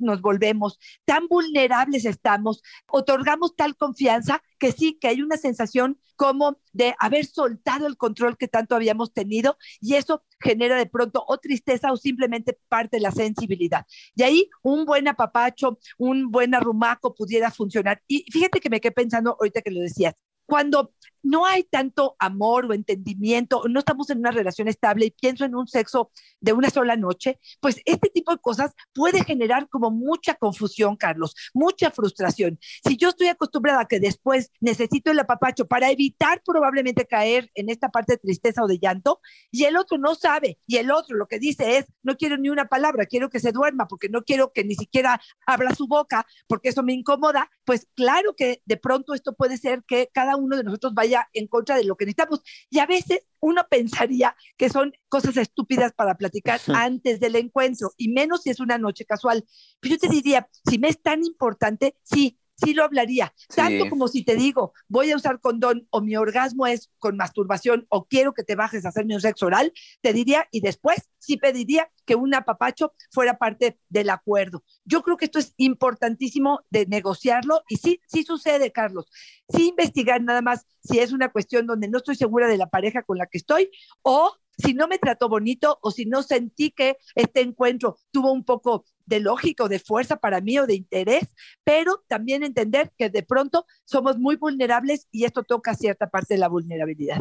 nos 0.00 0.20
volvemos, 0.20 0.78
tan 1.04 1.28
vulnerables 1.28 2.04
estamos, 2.04 2.62
otorgamos 2.88 3.56
tal 3.56 3.76
confianza 3.76 4.42
que 4.58 4.72
sí, 4.72 4.98
que 5.00 5.08
hay 5.08 5.22
una 5.22 5.36
sensación 5.36 5.98
como 6.16 6.58
de 6.72 6.94
haber 6.98 7.26
soltado 7.26 7.86
el 7.86 7.96
control 7.96 8.36
que 8.36 8.48
tanto 8.48 8.74
habíamos 8.74 9.12
tenido 9.12 9.56
y 9.80 9.94
eso 9.94 10.22
genera 10.40 10.76
de 10.76 10.86
pronto 10.86 11.24
o 11.26 11.38
tristeza 11.38 11.92
o 11.92 11.96
simplemente 11.96 12.58
parte 12.68 12.96
de 12.96 13.02
la 13.02 13.10
sensibilidad. 13.10 13.86
Y 14.14 14.22
ahí 14.22 14.50
un 14.62 14.84
buen 14.84 15.08
apapacho, 15.08 15.78
un 15.98 16.30
buen 16.30 16.54
arrumaco 16.54 17.14
pudiera 17.14 17.50
funcionar. 17.50 18.02
Y 18.08 18.24
fíjate 18.30 18.60
que 18.60 18.70
me 18.70 18.80
quedé 18.80 18.92
pensando 18.92 19.36
ahorita 19.38 19.60
que 19.60 19.70
lo 19.70 19.80
decías, 19.80 20.14
cuando 20.46 20.92
no 21.26 21.44
hay 21.44 21.64
tanto 21.64 22.14
amor 22.20 22.66
o 22.66 22.72
entendimiento, 22.72 23.62
no 23.68 23.80
estamos 23.80 24.08
en 24.10 24.18
una 24.18 24.30
relación 24.30 24.68
estable 24.68 25.06
y 25.06 25.10
pienso 25.10 25.44
en 25.44 25.56
un 25.56 25.66
sexo 25.66 26.12
de 26.40 26.52
una 26.52 26.70
sola 26.70 26.96
noche, 26.96 27.40
pues 27.60 27.80
este 27.84 28.10
tipo 28.10 28.30
de 28.30 28.38
cosas 28.38 28.72
puede 28.94 29.24
generar 29.24 29.68
como 29.68 29.90
mucha 29.90 30.34
confusión, 30.34 30.96
Carlos, 30.96 31.34
mucha 31.52 31.90
frustración. 31.90 32.60
Si 32.84 32.96
yo 32.96 33.08
estoy 33.08 33.26
acostumbrada 33.26 33.80
a 33.80 33.88
que 33.88 33.98
después 33.98 34.52
necesito 34.60 35.10
el 35.10 35.18
apapacho 35.18 35.66
para 35.66 35.90
evitar 35.90 36.42
probablemente 36.44 37.06
caer 37.06 37.50
en 37.54 37.70
esta 37.70 37.88
parte 37.88 38.14
de 38.14 38.18
tristeza 38.18 38.62
o 38.62 38.68
de 38.68 38.78
llanto, 38.78 39.20
y 39.50 39.64
el 39.64 39.76
otro 39.76 39.98
no 39.98 40.14
sabe, 40.14 40.60
y 40.66 40.76
el 40.76 40.92
otro 40.92 41.16
lo 41.16 41.26
que 41.26 41.40
dice 41.40 41.78
es, 41.78 41.86
no 42.04 42.16
quiero 42.16 42.36
ni 42.38 42.50
una 42.50 42.66
palabra, 42.66 43.06
quiero 43.06 43.30
que 43.30 43.40
se 43.40 43.50
duerma, 43.50 43.88
porque 43.88 44.08
no 44.08 44.22
quiero 44.22 44.52
que 44.52 44.62
ni 44.62 44.76
siquiera 44.76 45.20
abra 45.44 45.74
su 45.74 45.88
boca, 45.88 46.24
porque 46.46 46.68
eso 46.68 46.84
me 46.84 46.92
incomoda, 46.92 47.50
pues 47.64 47.88
claro 47.94 48.36
que 48.36 48.62
de 48.64 48.76
pronto 48.76 49.12
esto 49.12 49.34
puede 49.34 49.56
ser 49.56 49.82
que 49.88 50.08
cada 50.12 50.36
uno 50.36 50.56
de 50.56 50.62
nosotros 50.62 50.94
vaya 50.94 51.15
en 51.32 51.46
contra 51.46 51.76
de 51.76 51.84
lo 51.84 51.96
que 51.96 52.04
necesitamos. 52.04 52.42
Y 52.70 52.78
a 52.78 52.86
veces 52.86 53.20
uno 53.40 53.66
pensaría 53.68 54.36
que 54.56 54.68
son 54.68 54.92
cosas 55.08 55.36
estúpidas 55.36 55.92
para 55.92 56.16
platicar 56.16 56.60
antes 56.68 57.20
del 57.20 57.36
encuentro, 57.36 57.92
y 57.96 58.08
menos 58.08 58.42
si 58.42 58.50
es 58.50 58.60
una 58.60 58.78
noche 58.78 59.04
casual. 59.04 59.44
Pero 59.80 59.94
yo 59.94 59.98
te 59.98 60.08
diría, 60.08 60.48
si 60.68 60.78
me 60.78 60.88
es 60.88 61.00
tan 61.00 61.24
importante, 61.24 61.96
sí, 62.02 62.38
sí 62.56 62.74
lo 62.74 62.84
hablaría. 62.84 63.32
Tanto 63.54 63.88
como 63.88 64.08
si 64.08 64.24
te 64.24 64.34
digo, 64.34 64.72
voy 64.88 65.10
a 65.10 65.16
usar 65.16 65.40
condón 65.40 65.86
o 65.90 66.00
mi 66.00 66.16
orgasmo 66.16 66.66
es 66.66 66.90
con 66.98 67.16
masturbación 67.16 67.86
o 67.88 68.06
quiero 68.06 68.32
que 68.32 68.42
te 68.42 68.56
bajes 68.56 68.84
a 68.84 68.88
hacerme 68.88 69.14
un 69.14 69.20
sexo 69.20 69.46
oral, 69.46 69.72
te 70.00 70.12
diría 70.12 70.46
y 70.50 70.60
después 70.60 71.10
sí 71.18 71.36
pediría 71.36 71.90
que 72.04 72.14
un 72.14 72.34
apapacho 72.34 72.92
fuera 73.10 73.36
parte 73.38 73.78
del 73.88 74.10
acuerdo. 74.10 74.64
Yo 74.84 75.02
creo 75.02 75.16
que 75.16 75.26
esto 75.26 75.38
es 75.38 75.54
importantísimo 75.56 76.60
de 76.70 76.86
negociarlo 76.86 77.62
y 77.68 77.76
sí, 77.76 78.00
sí 78.06 78.22
sucede, 78.22 78.72
Carlos. 78.72 79.06
Sí 79.48 79.68
investigar 79.68 80.22
nada 80.22 80.42
más 80.42 80.66
si 80.82 80.98
es 80.98 81.12
una 81.12 81.30
cuestión 81.30 81.66
donde 81.66 81.88
no 81.88 81.98
estoy 81.98 82.16
segura 82.16 82.48
de 82.48 82.56
la 82.56 82.68
pareja 82.68 83.02
con 83.02 83.18
la 83.18 83.26
que 83.26 83.38
estoy 83.38 83.70
o 84.02 84.32
si 84.58 84.74
no 84.74 84.88
me 84.88 84.98
trató 84.98 85.28
bonito 85.28 85.78
o 85.82 85.90
si 85.90 86.06
no 86.06 86.22
sentí 86.22 86.70
que 86.70 86.96
este 87.14 87.40
encuentro 87.40 87.98
tuvo 88.10 88.32
un 88.32 88.44
poco 88.44 88.84
de 89.06 89.20
lógica 89.20 89.64
o 89.64 89.68
de 89.68 89.78
fuerza 89.78 90.16
para 90.16 90.40
mí 90.40 90.58
o 90.58 90.66
de 90.66 90.74
interés, 90.74 91.24
pero 91.64 92.04
también 92.08 92.42
entender 92.42 92.92
que 92.98 93.08
de 93.08 93.22
pronto 93.22 93.64
somos 93.84 94.18
muy 94.18 94.36
vulnerables 94.36 95.08
y 95.10 95.24
esto 95.24 95.42
toca 95.42 95.74
cierta 95.74 96.08
parte 96.10 96.34
de 96.34 96.38
la 96.38 96.48
vulnerabilidad. 96.48 97.18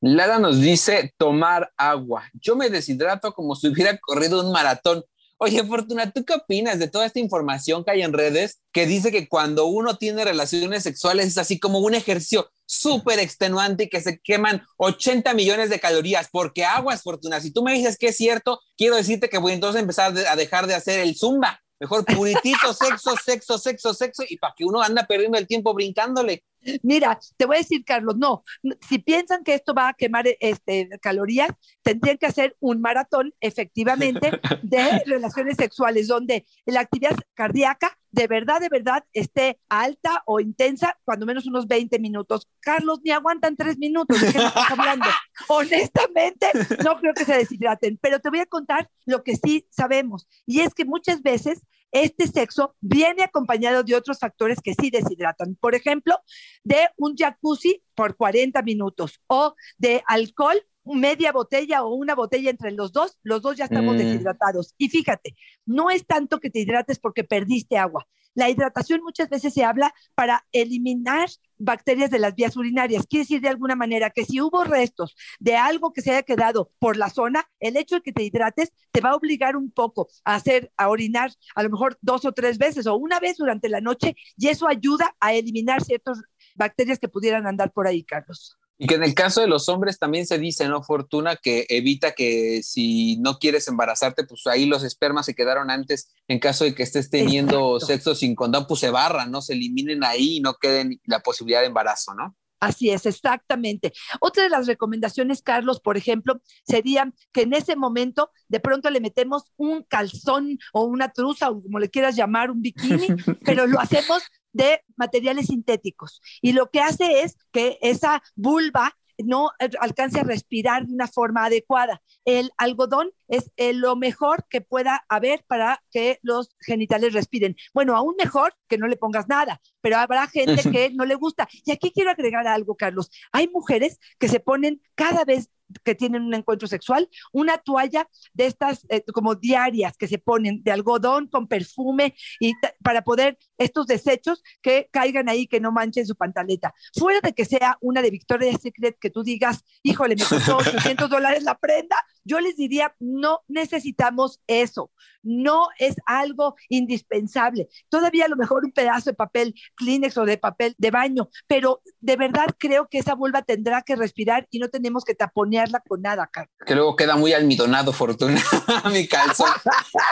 Lara 0.00 0.38
nos 0.38 0.60
dice 0.60 1.12
tomar 1.16 1.72
agua. 1.76 2.24
Yo 2.34 2.54
me 2.54 2.70
deshidrato 2.70 3.32
como 3.32 3.56
si 3.56 3.68
hubiera 3.68 3.98
corrido 3.98 4.44
un 4.44 4.52
maratón. 4.52 5.02
Oye, 5.40 5.62
Fortuna, 5.62 6.10
¿tú 6.10 6.24
qué 6.24 6.34
opinas 6.34 6.80
de 6.80 6.88
toda 6.88 7.06
esta 7.06 7.20
información 7.20 7.84
que 7.84 7.92
hay 7.92 8.02
en 8.02 8.12
redes 8.12 8.60
que 8.72 8.86
dice 8.86 9.12
que 9.12 9.28
cuando 9.28 9.66
uno 9.66 9.96
tiene 9.96 10.24
relaciones 10.24 10.82
sexuales 10.82 11.28
es 11.28 11.38
así 11.38 11.60
como 11.60 11.78
un 11.78 11.94
ejercicio 11.94 12.50
súper 12.66 13.20
extenuante 13.20 13.84
y 13.84 13.88
que 13.88 14.00
se 14.00 14.18
queman 14.18 14.64
80 14.78 15.34
millones 15.34 15.70
de 15.70 15.78
calorías? 15.78 16.28
Porque 16.32 16.64
aguas, 16.64 17.02
Fortuna, 17.02 17.40
si 17.40 17.52
tú 17.52 17.62
me 17.62 17.72
dices 17.72 17.96
que 17.96 18.08
es 18.08 18.16
cierto, 18.16 18.58
quiero 18.76 18.96
decirte 18.96 19.28
que 19.28 19.38
voy 19.38 19.52
entonces 19.52 19.76
a 19.76 19.82
empezar 19.82 20.12
a 20.18 20.34
dejar 20.34 20.66
de 20.66 20.74
hacer 20.74 20.98
el 20.98 21.14
zumba. 21.16 21.60
Mejor 21.78 22.04
puritito, 22.04 22.74
sexo, 22.74 23.14
sexo, 23.24 23.58
sexo, 23.58 23.94
sexo, 23.94 24.24
y 24.28 24.38
para 24.38 24.54
que 24.56 24.64
uno 24.64 24.82
anda 24.82 25.06
perdiendo 25.06 25.38
el 25.38 25.46
tiempo 25.46 25.72
brincándole. 25.72 26.42
Mira, 26.82 27.18
te 27.36 27.46
voy 27.46 27.56
a 27.56 27.60
decir, 27.60 27.84
Carlos, 27.84 28.16
no, 28.16 28.42
si 28.88 28.98
piensan 28.98 29.44
que 29.44 29.54
esto 29.54 29.74
va 29.74 29.88
a 29.88 29.94
quemar 29.94 30.26
este, 30.40 30.88
calorías, 31.00 31.50
tendrían 31.82 32.18
que 32.18 32.26
hacer 32.26 32.56
un 32.60 32.80
maratón, 32.80 33.34
efectivamente, 33.40 34.40
de 34.62 34.78
relaciones 35.06 35.56
sexuales, 35.56 36.08
donde 36.08 36.46
la 36.66 36.80
actividad 36.80 37.16
cardíaca 37.34 37.96
de 38.10 38.26
verdad, 38.26 38.60
de 38.60 38.68
verdad 38.68 39.04
esté 39.12 39.60
alta 39.68 40.22
o 40.26 40.40
intensa, 40.40 40.98
cuando 41.04 41.26
menos 41.26 41.46
unos 41.46 41.66
20 41.66 41.98
minutos. 41.98 42.48
Carlos, 42.60 43.00
ni 43.04 43.10
aguantan 43.10 43.56
tres 43.56 43.78
minutos, 43.78 44.20
¿de 44.20 44.32
qué 44.32 44.38
estás 44.38 44.70
hablando? 44.70 45.06
Honestamente, 45.48 46.46
no 46.84 46.98
creo 46.98 47.14
que 47.14 47.24
se 47.24 47.36
deshidraten, 47.36 47.98
pero 48.00 48.20
te 48.20 48.30
voy 48.30 48.40
a 48.40 48.46
contar 48.46 48.88
lo 49.04 49.22
que 49.22 49.36
sí 49.36 49.66
sabemos, 49.70 50.26
y 50.46 50.60
es 50.60 50.74
que 50.74 50.84
muchas 50.84 51.22
veces 51.22 51.60
este 51.92 52.26
sexo 52.26 52.74
viene 52.80 53.22
acompañado 53.22 53.82
de 53.82 53.94
otros 53.94 54.18
factores 54.18 54.60
que 54.62 54.74
sí 54.74 54.90
deshidratan. 54.90 55.56
Por 55.56 55.74
ejemplo, 55.74 56.16
de 56.64 56.88
un 56.96 57.14
jacuzzi 57.16 57.82
por 57.94 58.16
40 58.16 58.62
minutos 58.62 59.20
o 59.26 59.54
de 59.76 60.02
alcohol 60.06 60.60
media 60.94 61.32
botella 61.32 61.82
o 61.84 61.94
una 61.94 62.14
botella 62.14 62.50
entre 62.50 62.72
los 62.72 62.92
dos, 62.92 63.18
los 63.22 63.42
dos 63.42 63.56
ya 63.56 63.64
estamos 63.64 63.94
mm. 63.94 63.98
deshidratados. 63.98 64.74
Y 64.78 64.88
fíjate, 64.88 65.36
no 65.66 65.90
es 65.90 66.06
tanto 66.06 66.40
que 66.40 66.50
te 66.50 66.60
hidrates 66.60 66.98
porque 66.98 67.24
perdiste 67.24 67.78
agua. 67.78 68.06
La 68.34 68.48
hidratación 68.50 69.02
muchas 69.02 69.28
veces 69.28 69.52
se 69.52 69.64
habla 69.64 69.92
para 70.14 70.46
eliminar 70.52 71.28
bacterias 71.56 72.08
de 72.08 72.20
las 72.20 72.36
vías 72.36 72.56
urinarias. 72.56 73.04
Quiere 73.08 73.24
decir 73.24 73.40
de 73.40 73.48
alguna 73.48 73.74
manera 73.74 74.10
que 74.10 74.24
si 74.24 74.40
hubo 74.40 74.62
restos 74.62 75.16
de 75.40 75.56
algo 75.56 75.92
que 75.92 76.02
se 76.02 76.12
haya 76.12 76.22
quedado 76.22 76.70
por 76.78 76.96
la 76.96 77.10
zona, 77.10 77.50
el 77.58 77.76
hecho 77.76 77.96
de 77.96 78.02
que 78.02 78.12
te 78.12 78.22
hidrates 78.22 78.72
te 78.92 79.00
va 79.00 79.10
a 79.10 79.16
obligar 79.16 79.56
un 79.56 79.72
poco 79.72 80.08
a 80.24 80.36
hacer, 80.36 80.72
a 80.76 80.88
orinar 80.88 81.32
a 81.56 81.64
lo 81.64 81.70
mejor 81.70 81.98
dos 82.00 82.24
o 82.24 82.32
tres 82.32 82.58
veces 82.58 82.86
o 82.86 82.94
una 82.96 83.18
vez 83.18 83.38
durante 83.38 83.68
la 83.68 83.80
noche 83.80 84.14
y 84.36 84.46
eso 84.46 84.68
ayuda 84.68 85.16
a 85.18 85.34
eliminar 85.34 85.82
ciertas 85.82 86.20
bacterias 86.54 87.00
que 87.00 87.08
pudieran 87.08 87.46
andar 87.46 87.72
por 87.72 87.88
ahí, 87.88 88.04
Carlos. 88.04 88.56
Y 88.78 88.86
que 88.86 88.94
en 88.94 89.02
el 89.02 89.14
caso 89.14 89.40
de 89.40 89.48
los 89.48 89.68
hombres 89.68 89.98
también 89.98 90.24
se 90.24 90.38
dice, 90.38 90.68
¿no? 90.68 90.84
Fortuna, 90.84 91.34
que 91.34 91.66
evita 91.68 92.12
que 92.12 92.62
si 92.62 93.16
no 93.18 93.38
quieres 93.38 93.66
embarazarte, 93.66 94.22
pues 94.22 94.46
ahí 94.46 94.66
los 94.66 94.84
espermas 94.84 95.26
se 95.26 95.34
quedaron 95.34 95.70
antes, 95.70 96.14
en 96.28 96.38
caso 96.38 96.62
de 96.64 96.76
que 96.76 96.84
estés 96.84 97.10
teniendo 97.10 97.80
sexo 97.80 98.14
sin 98.14 98.36
condón, 98.36 98.66
pues 98.68 98.78
se 98.80 98.90
barran, 98.90 99.32
¿no? 99.32 99.42
Se 99.42 99.54
eliminen 99.54 100.04
ahí 100.04 100.36
y 100.36 100.40
no 100.40 100.54
queden 100.54 101.00
la 101.04 101.18
posibilidad 101.20 101.60
de 101.60 101.66
embarazo, 101.66 102.14
¿no? 102.14 102.36
Así 102.60 102.90
es, 102.90 103.06
exactamente. 103.06 103.92
Otra 104.20 104.42
de 104.42 104.48
las 104.48 104.66
recomendaciones, 104.66 105.42
Carlos, 105.42 105.80
por 105.80 105.96
ejemplo, 105.96 106.40
sería 106.64 107.12
que 107.32 107.42
en 107.42 107.52
ese 107.52 107.76
momento 107.76 108.30
de 108.48 108.60
pronto 108.60 108.90
le 108.90 109.00
metemos 109.00 109.44
un 109.56 109.84
calzón 109.84 110.58
o 110.72 110.84
una 110.84 111.10
truza 111.10 111.50
o 111.50 111.62
como 111.62 111.78
le 111.78 111.90
quieras 111.90 112.16
llamar, 112.16 112.50
un 112.50 112.62
bikini, 112.62 113.08
pero 113.44 113.66
lo 113.66 113.80
hacemos 113.80 114.22
de 114.52 114.82
materiales 114.96 115.46
sintéticos. 115.46 116.20
Y 116.42 116.52
lo 116.52 116.70
que 116.70 116.80
hace 116.80 117.22
es 117.22 117.36
que 117.52 117.78
esa 117.80 118.22
vulva 118.34 118.96
no 119.24 119.50
alcance 119.80 120.20
a 120.20 120.24
respirar 120.24 120.86
de 120.86 120.94
una 120.94 121.08
forma 121.08 121.44
adecuada. 121.44 122.02
El 122.24 122.50
algodón 122.56 123.10
es 123.28 123.50
eh, 123.56 123.72
lo 123.72 123.96
mejor 123.96 124.46
que 124.48 124.60
pueda 124.60 125.04
haber 125.08 125.44
para 125.46 125.82
que 125.90 126.18
los 126.22 126.50
genitales 126.60 127.12
respiren. 127.12 127.56
Bueno, 127.74 127.96
aún 127.96 128.14
mejor 128.16 128.54
que 128.68 128.78
no 128.78 128.86
le 128.86 128.96
pongas 128.96 129.28
nada, 129.28 129.60
pero 129.80 129.96
habrá 129.96 130.26
gente 130.28 130.62
que 130.70 130.90
no 130.90 131.04
le 131.04 131.14
gusta. 131.14 131.48
Y 131.64 131.72
aquí 131.72 131.90
quiero 131.90 132.10
agregar 132.10 132.46
algo, 132.46 132.76
Carlos. 132.76 133.10
Hay 133.32 133.48
mujeres 133.48 133.98
que 134.18 134.28
se 134.28 134.40
ponen 134.40 134.80
cada 134.94 135.24
vez 135.24 135.50
que 135.84 135.94
tienen 135.94 136.22
un 136.22 136.34
encuentro 136.34 136.68
sexual, 136.68 137.08
una 137.32 137.58
toalla 137.58 138.08
de 138.32 138.46
estas 138.46 138.86
eh, 138.88 139.04
como 139.12 139.34
diarias 139.34 139.96
que 139.96 140.08
se 140.08 140.18
ponen 140.18 140.62
de 140.62 140.72
algodón 140.72 141.26
con 141.28 141.46
perfume 141.46 142.14
y 142.40 142.54
para 142.82 143.02
poder 143.02 143.38
estos 143.58 143.86
desechos 143.86 144.42
que 144.62 144.88
caigan 144.90 145.28
ahí, 145.28 145.46
que 145.46 145.60
no 145.60 145.72
manchen 145.72 146.06
su 146.06 146.16
pantaleta. 146.16 146.74
Fuera 146.94 147.20
de 147.20 147.32
que 147.32 147.44
sea 147.44 147.76
una 147.80 148.02
de 148.02 148.10
Victoria's 148.10 148.60
Secret 148.60 148.96
que 149.00 149.10
tú 149.10 149.22
digas, 149.22 149.64
híjole, 149.82 150.16
me 150.16 150.24
costó 150.24 150.56
800 150.58 151.10
dólares 151.10 151.42
la 151.42 151.58
prenda, 151.58 151.96
yo 152.28 152.40
les 152.40 152.56
diría, 152.56 152.94
no 153.00 153.40
necesitamos 153.48 154.40
eso, 154.46 154.90
no 155.22 155.68
es 155.78 155.96
algo 156.06 156.56
indispensable. 156.68 157.68
Todavía 157.88 158.26
a 158.26 158.28
lo 158.28 158.36
mejor 158.36 158.64
un 158.64 158.72
pedazo 158.72 159.10
de 159.10 159.14
papel 159.14 159.54
Kleenex 159.76 160.16
o 160.18 160.24
de 160.24 160.36
papel 160.36 160.74
de 160.78 160.90
baño, 160.90 161.30
pero 161.46 161.80
de 162.00 162.16
verdad 162.16 162.46
creo 162.58 162.88
que 162.88 162.98
esa 162.98 163.14
vulva 163.14 163.42
tendrá 163.42 163.82
que 163.82 163.96
respirar 163.96 164.46
y 164.50 164.58
no 164.58 164.68
tenemos 164.68 165.04
que 165.04 165.14
taponearla 165.14 165.80
con 165.80 166.02
nada, 166.02 166.28
Carlos. 166.30 166.54
Que 166.66 166.74
luego 166.74 166.96
queda 166.96 167.16
muy 167.16 167.32
almidonado, 167.32 167.92
Fortuna, 167.92 168.42
mi 168.92 169.08
calzón. 169.08 169.50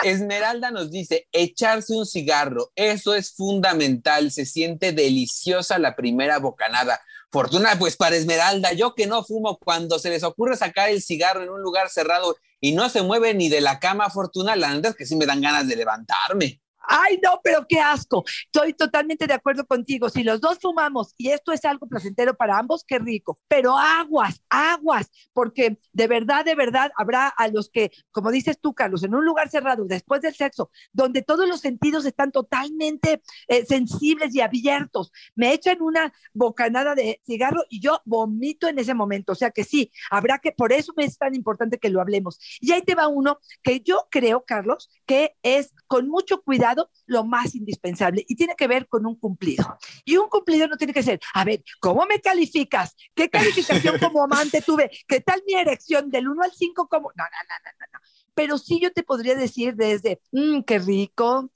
Esmeralda 0.03 0.71
nos 0.71 0.91
dice, 0.91 1.29
echarse 1.33 1.95
un 1.95 2.07
cigarro, 2.07 2.73
eso 2.75 3.15
es 3.15 3.35
fundamental, 3.35 4.31
se 4.31 4.47
siente 4.47 4.93
deliciosa 4.93 5.79
la 5.79 5.95
primera 5.95 6.39
bocanada. 6.39 7.01
Fortuna, 7.37 7.79
pues 7.79 7.99
para 7.99 8.17
Esmeralda, 8.17 8.73
yo 8.73 8.95
que 8.95 9.07
no 9.07 9.23
fumo, 9.23 9.59
cuando 9.59 9.99
se 9.99 10.09
les 10.09 10.23
ocurre 10.23 10.57
sacar 10.57 10.89
el 10.89 11.03
cigarro 11.03 11.43
en 11.43 11.51
un 11.51 11.61
lugar 11.61 11.91
cerrado 11.91 12.35
y 12.63 12.73
no 12.73 12.89
se 12.89 13.03
mueve 13.03 13.35
ni 13.35 13.51
de 13.51 13.61
la 13.61 13.79
cama, 13.79 14.09
Fortuna, 14.09 14.57
la 14.57 14.75
neta 14.75 14.89
es 14.89 14.95
que 14.95 15.05
sí 15.05 15.17
me 15.17 15.27
dan 15.27 15.43
ganas 15.43 15.69
de 15.69 15.77
levantarme. 15.77 16.63
Ay, 16.89 17.19
no, 17.23 17.41
pero 17.43 17.67
qué 17.69 17.81
asco. 17.81 18.25
Estoy 18.45 18.73
totalmente 18.73 19.27
de 19.27 19.35
acuerdo 19.35 19.67
contigo. 19.67 20.09
Si 20.09 20.23
los 20.23 20.41
dos 20.41 20.59
fumamos 20.61 21.15
y 21.17 21.31
esto 21.31 21.53
es 21.53 21.65
algo 21.65 21.87
placentero 21.87 22.35
para 22.37 22.59
ambos, 22.59 22.85
qué 22.87 22.99
rico. 22.99 23.39
Pero 23.49 23.77
aguas, 23.77 24.43
aguas, 24.49 25.11
porque 25.33 25.79
de 25.93 26.07
verdad, 26.07 26.45
de 26.45 26.55
verdad 26.55 26.91
habrá 26.97 27.29
a 27.29 27.49
los 27.49 27.71
que, 27.71 27.91
como 28.11 28.31
dices 28.31 28.59
tú, 28.61 28.75
Carlos, 28.75 29.03
en 29.03 29.15
un 29.15 29.25
lugar 29.25 29.49
cerrado, 29.49 29.85
después 29.85 30.21
del 30.21 30.35
sexo, 30.35 30.71
donde 30.93 31.23
todos 31.23 31.49
los 31.49 31.61
sentidos 31.61 32.05
están 32.07 32.31
totalmente 32.33 33.23
eh, 33.49 33.65
sensibles 33.67 34.35
y 34.35 34.41
abiertos, 34.41 35.13
me 35.35 35.53
echan 35.53 35.83
una 35.83 36.13
bocanada 36.33 36.95
de 36.95 37.21
cigarro 37.27 37.63
y 37.69 37.81
yo 37.81 38.01
vomito 38.05 38.69
en 38.69 38.79
ese 38.79 38.95
momento. 38.95 39.33
O 39.33 39.37
sea 39.37 39.51
que 39.51 39.65
sí, 39.65 39.91
habrá 40.11 40.39
que, 40.39 40.53
por 40.53 40.73
eso 40.73 40.93
es 40.97 41.19
tan 41.19 41.35
importante 41.35 41.79
que 41.79 41.91
lo 41.91 42.01
hablemos. 42.01 42.39
Y 42.61 42.73
ahí 42.73 42.83
te 42.83 42.95
va 42.95 43.09
uno 43.09 43.39
que 43.63 43.81
yo 43.81 44.07
creo, 44.11 44.45
Carlos, 44.45 44.91
que 45.07 45.37
es 45.43 45.73
con 45.87 46.09
mucho 46.09 46.43
cuidado 46.43 46.76
lo 47.07 47.25
más 47.25 47.55
indispensable 47.55 48.25
y 48.27 48.37
tiene 48.37 48.55
que 48.57 48.67
ver 48.67 48.89
con 48.89 49.07
un 49.07 49.17
cumplido. 49.17 49.79
Y 50.05 50.17
un 50.17 50.29
cumplido 50.29 50.69
no 50.69 50.77
tiene 50.77 50.93
que 50.93 51.03
ser, 51.03 51.21
a 51.35 51.45
ver, 51.45 51.63
¿cómo 51.81 52.07
me 52.07 52.21
calificas? 52.21 52.95
¿Qué 53.15 53.29
calificación 53.29 53.99
como 54.01 54.25
amante 54.25 54.63
tuve? 54.63 54.91
¿Qué 55.07 55.21
tal 55.21 55.43
mi 55.47 55.55
erección 55.55 56.11
del 56.11 56.29
1 56.29 56.43
al 56.43 56.53
5? 56.53 56.89
Como... 56.89 57.11
No, 57.17 57.25
no, 57.25 57.31
no, 57.31 57.71
no, 57.81 57.87
no 57.93 58.06
pero 58.37 58.59
sí 58.59 58.79
yo 58.81 58.93
te 58.93 59.03
podría 59.03 59.35
decir 59.35 59.75
desde, 59.75 60.21
mmm, 60.31 60.61
qué 60.61 60.79
rico, 60.79 61.51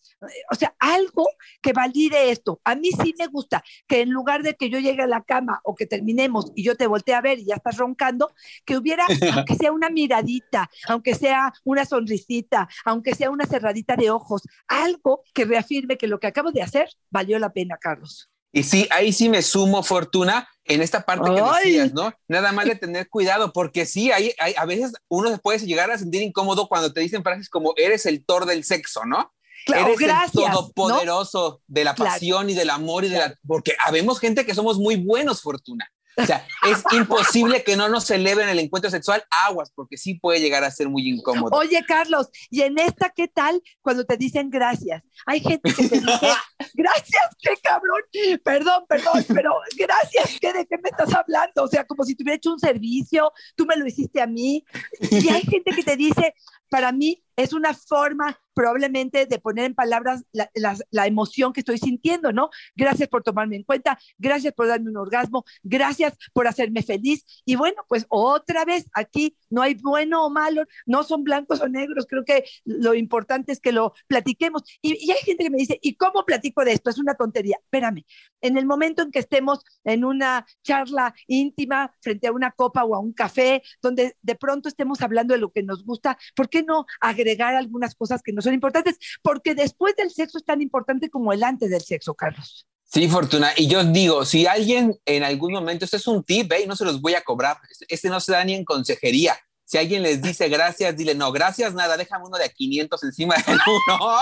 o 0.51 0.55
sea, 0.55 0.75
algo 0.79 1.27
que 1.63 1.73
valide 1.73 2.31
esto. 2.31 2.61
A 2.65 2.75
mí 2.75 2.91
sí 3.03 3.15
me 3.19 3.27
gusta 3.27 3.63
que 3.87 4.01
en 4.01 4.11
lugar 4.11 4.43
de 4.43 4.55
que 4.55 4.71
yo 4.71 4.79
llegue 4.79 5.03
a 5.03 5.07
la 5.07 5.23
cama 5.23 5.61
o 5.63 5.75
que 5.75 5.87
terminemos 5.87 6.53
y 6.55 6.65
yo 6.65 6.77
te 6.77 6.87
voltee 6.87 7.15
a 7.15 7.21
ver 7.21 7.39
y 7.39 7.47
ya 7.47 7.57
estás 7.57 7.77
roncando, 7.77 8.33
que 8.65 8.77
hubiera, 8.77 9.07
aunque 9.35 9.55
sea 9.55 9.73
una 9.73 9.91
miradita, 9.91 10.71
aunque 10.89 11.15
sea 11.15 11.53
una 11.65 11.85
sonrisita, 11.85 12.69
aunque 12.85 13.15
sea 13.15 13.31
una 13.31 13.47
cerradita 13.47 13.95
de 13.97 14.11
ojos, 14.11 14.43
algo 14.67 15.23
que 15.35 15.45
reafirme 15.45 15.99
que 15.99 16.09
lo 16.09 16.19
que 16.19 16.29
acabo 16.29 16.51
de 16.51 16.63
hacer 16.63 16.89
valió 17.11 17.39
la 17.39 17.53
pena, 17.53 17.77
Carlos. 17.79 18.31
Y 18.53 18.65
sí, 18.65 18.89
ahí 18.91 19.13
sí 19.13 19.29
me 19.29 19.43
sumo, 19.43 19.83
Fortuna, 19.83 20.49
en 20.65 20.83
esta 20.83 21.03
parte 21.03 21.31
que 21.35 21.43
decías, 21.43 21.93
¿no? 21.93 22.13
Nada 22.27 22.53
más 22.53 22.67
de 22.67 22.75
tener 22.75 23.09
cuidado, 23.09 23.53
porque 23.53 23.87
sí, 23.87 24.11
hay, 24.11 24.33
hay, 24.39 24.55
a 24.57 24.65
veces 24.65 24.93
uno 25.09 25.31
se 25.31 25.39
puede 25.39 25.59
llegar 25.61 25.91
a 25.91 25.99
sentir 25.99 26.23
incómodo 26.23 26.69
cuando 26.69 26.93
te 26.93 27.01
dicen 27.01 27.23
frases 27.23 27.49
como 27.49 27.75
eres 27.77 28.07
el 28.07 28.25
Thor 28.25 28.47
del 28.47 28.65
sexo, 28.65 29.05
¿no? 29.05 29.33
Claro, 29.67 29.87
eres 29.87 29.99
gracias, 29.99 30.45
el 30.45 30.53
todopoderoso 30.53 31.61
de 31.67 31.85
la 31.85 31.95
pasión 31.95 32.51
y 32.51 32.55
del 32.55 32.71
amor 32.71 33.05
y 33.05 33.09
de 33.09 33.19
la... 33.19 33.35
Porque 33.47 33.77
habemos 33.85 34.19
gente 34.19 34.47
que 34.47 34.55
somos 34.55 34.79
muy 34.79 34.97
buenos, 34.97 35.43
Fortuna. 35.43 35.89
O 36.17 36.27
sea, 36.27 36.47
es 36.69 36.83
imposible 36.93 37.63
que 37.63 37.77
no 37.77 37.89
nos 37.89 38.11
eleven 38.11 38.49
el 38.49 38.59
encuentro 38.59 38.91
sexual 38.91 39.23
aguas, 39.31 39.71
porque 39.75 39.97
sí 39.97 40.15
puede 40.15 40.41
llegar 40.41 40.65
a 40.65 40.71
ser 40.71 40.89
muy 40.89 41.09
incómodo. 41.09 41.57
Oye, 41.57 41.85
Carlos, 41.87 42.29
¿y 42.51 42.63
en 42.63 42.79
esta 42.79 43.11
qué 43.11 43.29
tal 43.29 43.63
cuando 43.81 44.05
te 44.05 44.17
dicen 44.17 44.51
gracias? 44.51 45.03
Hay 45.27 45.41
gente 45.41 45.73
que 45.73 45.89
te 45.89 46.01
dice, 46.01 46.29
gracias, 46.75 47.37
qué 47.41 47.55
cabrón, 47.63 48.03
perdón, 48.45 48.85
perdón, 48.89 49.25
pero 49.35 49.55
gracias, 49.77 50.39
¿qué, 50.41 50.53
¿de 50.53 50.67
qué 50.67 50.77
me 50.83 50.91
estás 50.91 51.15
hablando? 51.15 51.63
O 51.63 51.69
sea, 51.69 51.85
como 51.85 52.05
si 52.05 52.15
te 52.15 52.23
hubiera 52.23 52.37
hecho 52.37 52.53
un 52.53 52.61
servicio, 52.61 53.33
tú 53.55 53.65
me 53.67 53.77
lo 53.77 53.87
hiciste 53.87 54.21
a 54.21 54.27
mí. 54.27 54.65
Y 55.11 55.29
hay 55.29 55.43
gente 55.43 55.73
que 55.75 55.83
te 55.83 55.97
dice, 55.97 56.35
para 56.69 56.93
mí 56.93 57.23
es 57.37 57.53
una 57.53 57.75
forma 57.75 58.39
probablemente 58.61 59.25
de 59.25 59.39
poner 59.39 59.65
en 59.65 59.75
palabras 59.75 60.23
la, 60.35 61.07
emoción 61.07 61.55
que 61.55 61.61
estoy 61.61 61.79
sintiendo, 61.79 62.31
¿no? 62.31 62.51
Gracias 62.77 63.09
por 63.09 63.23
tomarme 63.23 63.57
en 63.57 63.63
cuenta, 63.63 63.99
gracias 64.19 64.53
por 64.53 64.67
darme 64.67 64.91
un 64.91 64.99
orgasmo, 64.99 65.47
gracias 65.63 66.19
por 66.35 66.47
hacerme 66.47 66.83
feliz. 66.83 67.25
Y 67.47 67.57
bueno, 67.57 67.83
pues 67.89 68.05
otra 68.11 68.67
vez 68.67 68.85
aquí 68.93 69.35
no 69.49 69.63
hay 69.63 69.77
bueno 69.77 70.27
o 70.27 70.29
malo, 70.29 70.65
no 70.85 71.05
son 71.05 71.25
blancos 71.25 71.63
o 71.63 71.69
negros, 71.71 72.05
creo 72.07 72.23
que 72.23 72.45
lo 72.67 72.93
importante 72.93 73.51
es 73.51 73.61
que 73.61 73.73
lo 73.73 73.95
platiquemos. 74.07 74.63
Y, 74.83 75.07
y 75.07 75.11
hay 75.11 75.21
gente 75.25 75.45
que 75.45 75.51
me 75.51 75.57
dice, 75.57 75.79
¿y 75.81 75.95
cómo 75.95 76.27
platico 76.27 76.63
de 76.63 76.73
esto? 76.73 76.91
Es 76.91 76.99
una 76.99 77.15
tontería. 77.15 77.57
Espérame, 77.63 78.05
en 78.43 78.59
el 78.59 78.67
momento 78.67 79.01
en 79.01 79.11
que 79.11 79.21
estemos 79.21 79.65
en 79.85 80.05
una 80.05 80.45
charla 80.63 81.15
íntima 81.27 81.95
frente 82.03 82.27
a 82.27 82.33
una 82.33 82.51
copa 82.51 82.85
o 82.85 82.95
a 82.95 82.99
un 82.99 83.15
café, 83.15 83.63
donde 83.81 84.19
de 84.21 84.35
pronto 84.35 84.69
estemos 84.69 85.01
hablando 85.01 85.33
de 85.33 85.41
lo 85.41 85.51
que 85.51 85.63
nos 85.63 85.83
gusta, 85.83 86.19
¿por 86.37 86.51
qué 86.51 86.63
no 86.63 86.85
agregar 87.01 87.55
algunas 87.55 87.95
cosas 87.95 88.23
que 88.23 88.35
no 88.35 88.43
son 88.51 88.55
importantes? 88.55 88.99
Porque 89.23 89.55
después 89.55 89.95
del 89.97 90.11
sexo 90.11 90.39
es 90.39 90.45
tan 90.45 90.61
importante 90.61 91.09
como 91.09 91.33
el 91.33 91.43
antes 91.43 91.71
del 91.71 91.83
sexo, 91.83 92.15
Carlos. 92.15 92.67
Sí, 92.85 93.09
Fortuna. 93.09 93.53
Y 93.57 93.69
yo 93.69 93.85
digo, 93.85 94.25
si 94.25 94.47
alguien 94.47 94.99
en 95.05 95.23
algún 95.23 95.53
momento, 95.53 95.85
este 95.85 95.97
es 95.97 96.07
un 96.09 96.25
tip, 96.25 96.53
¿eh? 96.53 96.67
no 96.67 96.75
se 96.75 96.85
los 96.85 97.01
voy 97.01 97.15
a 97.15 97.23
cobrar, 97.23 97.59
este 97.89 98.09
no 98.09 98.19
se 98.19 98.33
da 98.33 98.45
ni 98.45 98.55
en 98.55 98.65
consejería. 98.65 99.39
Si 99.65 99.79
alguien 99.79 100.03
les 100.03 100.21
dice 100.21 100.49
gracias, 100.49 100.97
dile, 100.97 101.15
no, 101.15 101.31
gracias, 101.31 101.73
nada, 101.75 101.97
déjame 101.97 102.25
uno 102.27 102.37
de 102.37 102.47
a 102.47 102.49
500 102.49 103.05
encima 103.05 103.37
del 103.37 103.45
uno. 103.89 104.19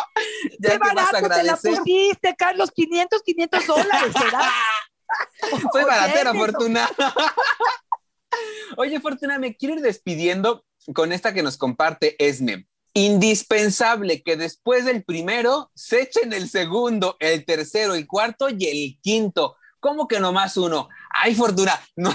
Ya 0.58 0.72
Qué 0.72 0.78
barato 0.78 1.28
te 1.28 1.42
la 1.42 1.56
pusiste, 1.56 2.34
Carlos, 2.36 2.70
500, 2.70 3.22
500 3.22 3.66
dólares, 3.66 4.12
¿verdad? 4.12 4.48
Soy 5.72 5.84
baratera, 5.84 6.34
Fortuna. 6.34 6.90
Oye, 8.76 9.00
Fortuna, 9.00 9.38
me 9.38 9.56
quiero 9.56 9.76
ir 9.76 9.80
despidiendo 9.80 10.66
con 10.94 11.12
esta 11.12 11.32
que 11.32 11.42
nos 11.42 11.56
comparte 11.56 12.16
Esme. 12.22 12.66
Indispensable 12.94 14.22
que 14.22 14.36
después 14.36 14.84
del 14.84 15.04
primero 15.04 15.70
se 15.74 16.02
echen 16.02 16.32
el 16.32 16.48
segundo, 16.48 17.16
el 17.20 17.44
tercero, 17.44 17.94
el 17.94 18.06
cuarto 18.06 18.48
y 18.48 18.66
el 18.66 18.98
quinto. 19.00 19.56
¿Cómo 19.80 20.08
que 20.08 20.20
nomás 20.20 20.56
uno? 20.56 20.88
Ay, 21.10 21.34
Fortuna, 21.34 21.80
no, 21.96 22.12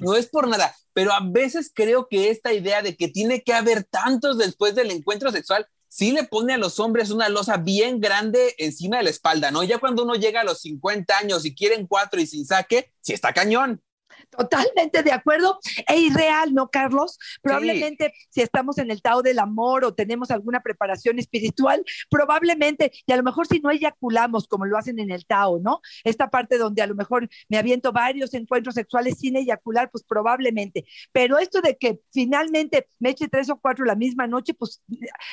no 0.00 0.14
es 0.14 0.26
por 0.26 0.48
nada, 0.48 0.74
pero 0.92 1.12
a 1.12 1.20
veces 1.20 1.70
creo 1.74 2.08
que 2.08 2.30
esta 2.30 2.52
idea 2.52 2.82
de 2.82 2.96
que 2.96 3.08
tiene 3.08 3.42
que 3.42 3.54
haber 3.54 3.84
tantos 3.84 4.38
después 4.38 4.74
del 4.74 4.90
encuentro 4.90 5.30
sexual 5.30 5.66
sí 5.88 6.12
le 6.12 6.24
pone 6.24 6.54
a 6.54 6.58
los 6.58 6.78
hombres 6.80 7.10
una 7.10 7.28
losa 7.28 7.56
bien 7.56 8.00
grande 8.00 8.54
encima 8.58 8.98
de 8.98 9.04
la 9.04 9.10
espalda, 9.10 9.50
¿no? 9.50 9.64
Ya 9.64 9.78
cuando 9.78 10.04
uno 10.04 10.14
llega 10.14 10.42
a 10.42 10.44
los 10.44 10.60
50 10.60 11.16
años 11.18 11.44
y 11.44 11.54
quieren 11.54 11.86
cuatro 11.86 12.20
y 12.20 12.26
sin 12.26 12.46
saque, 12.46 12.92
sí 13.00 13.14
está 13.14 13.32
cañón. 13.32 13.82
Totalmente 14.30 15.02
de 15.02 15.12
acuerdo 15.12 15.58
e 15.88 15.98
irreal, 15.98 16.54
¿no, 16.54 16.70
Carlos? 16.70 17.18
Probablemente 17.42 18.12
sí. 18.14 18.26
si 18.30 18.42
estamos 18.42 18.78
en 18.78 18.90
el 18.90 19.00
Tao 19.00 19.22
del 19.22 19.38
amor 19.38 19.84
o 19.84 19.94
tenemos 19.94 20.30
alguna 20.30 20.60
preparación 20.60 21.18
espiritual, 21.18 21.84
probablemente, 22.10 22.92
y 23.06 23.12
a 23.12 23.16
lo 23.16 23.22
mejor 23.22 23.46
si 23.46 23.60
no 23.60 23.70
eyaculamos 23.70 24.46
como 24.46 24.66
lo 24.66 24.76
hacen 24.76 24.98
en 24.98 25.10
el 25.10 25.26
Tao, 25.26 25.58
¿no? 25.60 25.80
Esta 26.04 26.30
parte 26.30 26.58
donde 26.58 26.82
a 26.82 26.86
lo 26.86 26.94
mejor 26.94 27.28
me 27.48 27.58
aviento 27.58 27.92
varios 27.92 28.34
encuentros 28.34 28.74
sexuales 28.74 29.18
sin 29.18 29.36
eyacular, 29.36 29.90
pues 29.90 30.04
probablemente. 30.04 30.84
Pero 31.12 31.38
esto 31.38 31.60
de 31.60 31.76
que 31.76 32.00
finalmente 32.12 32.88
me 32.98 33.10
eche 33.10 33.28
tres 33.28 33.48
o 33.50 33.58
cuatro 33.58 33.84
la 33.84 33.94
misma 33.94 34.26
noche, 34.26 34.54
pues 34.54 34.82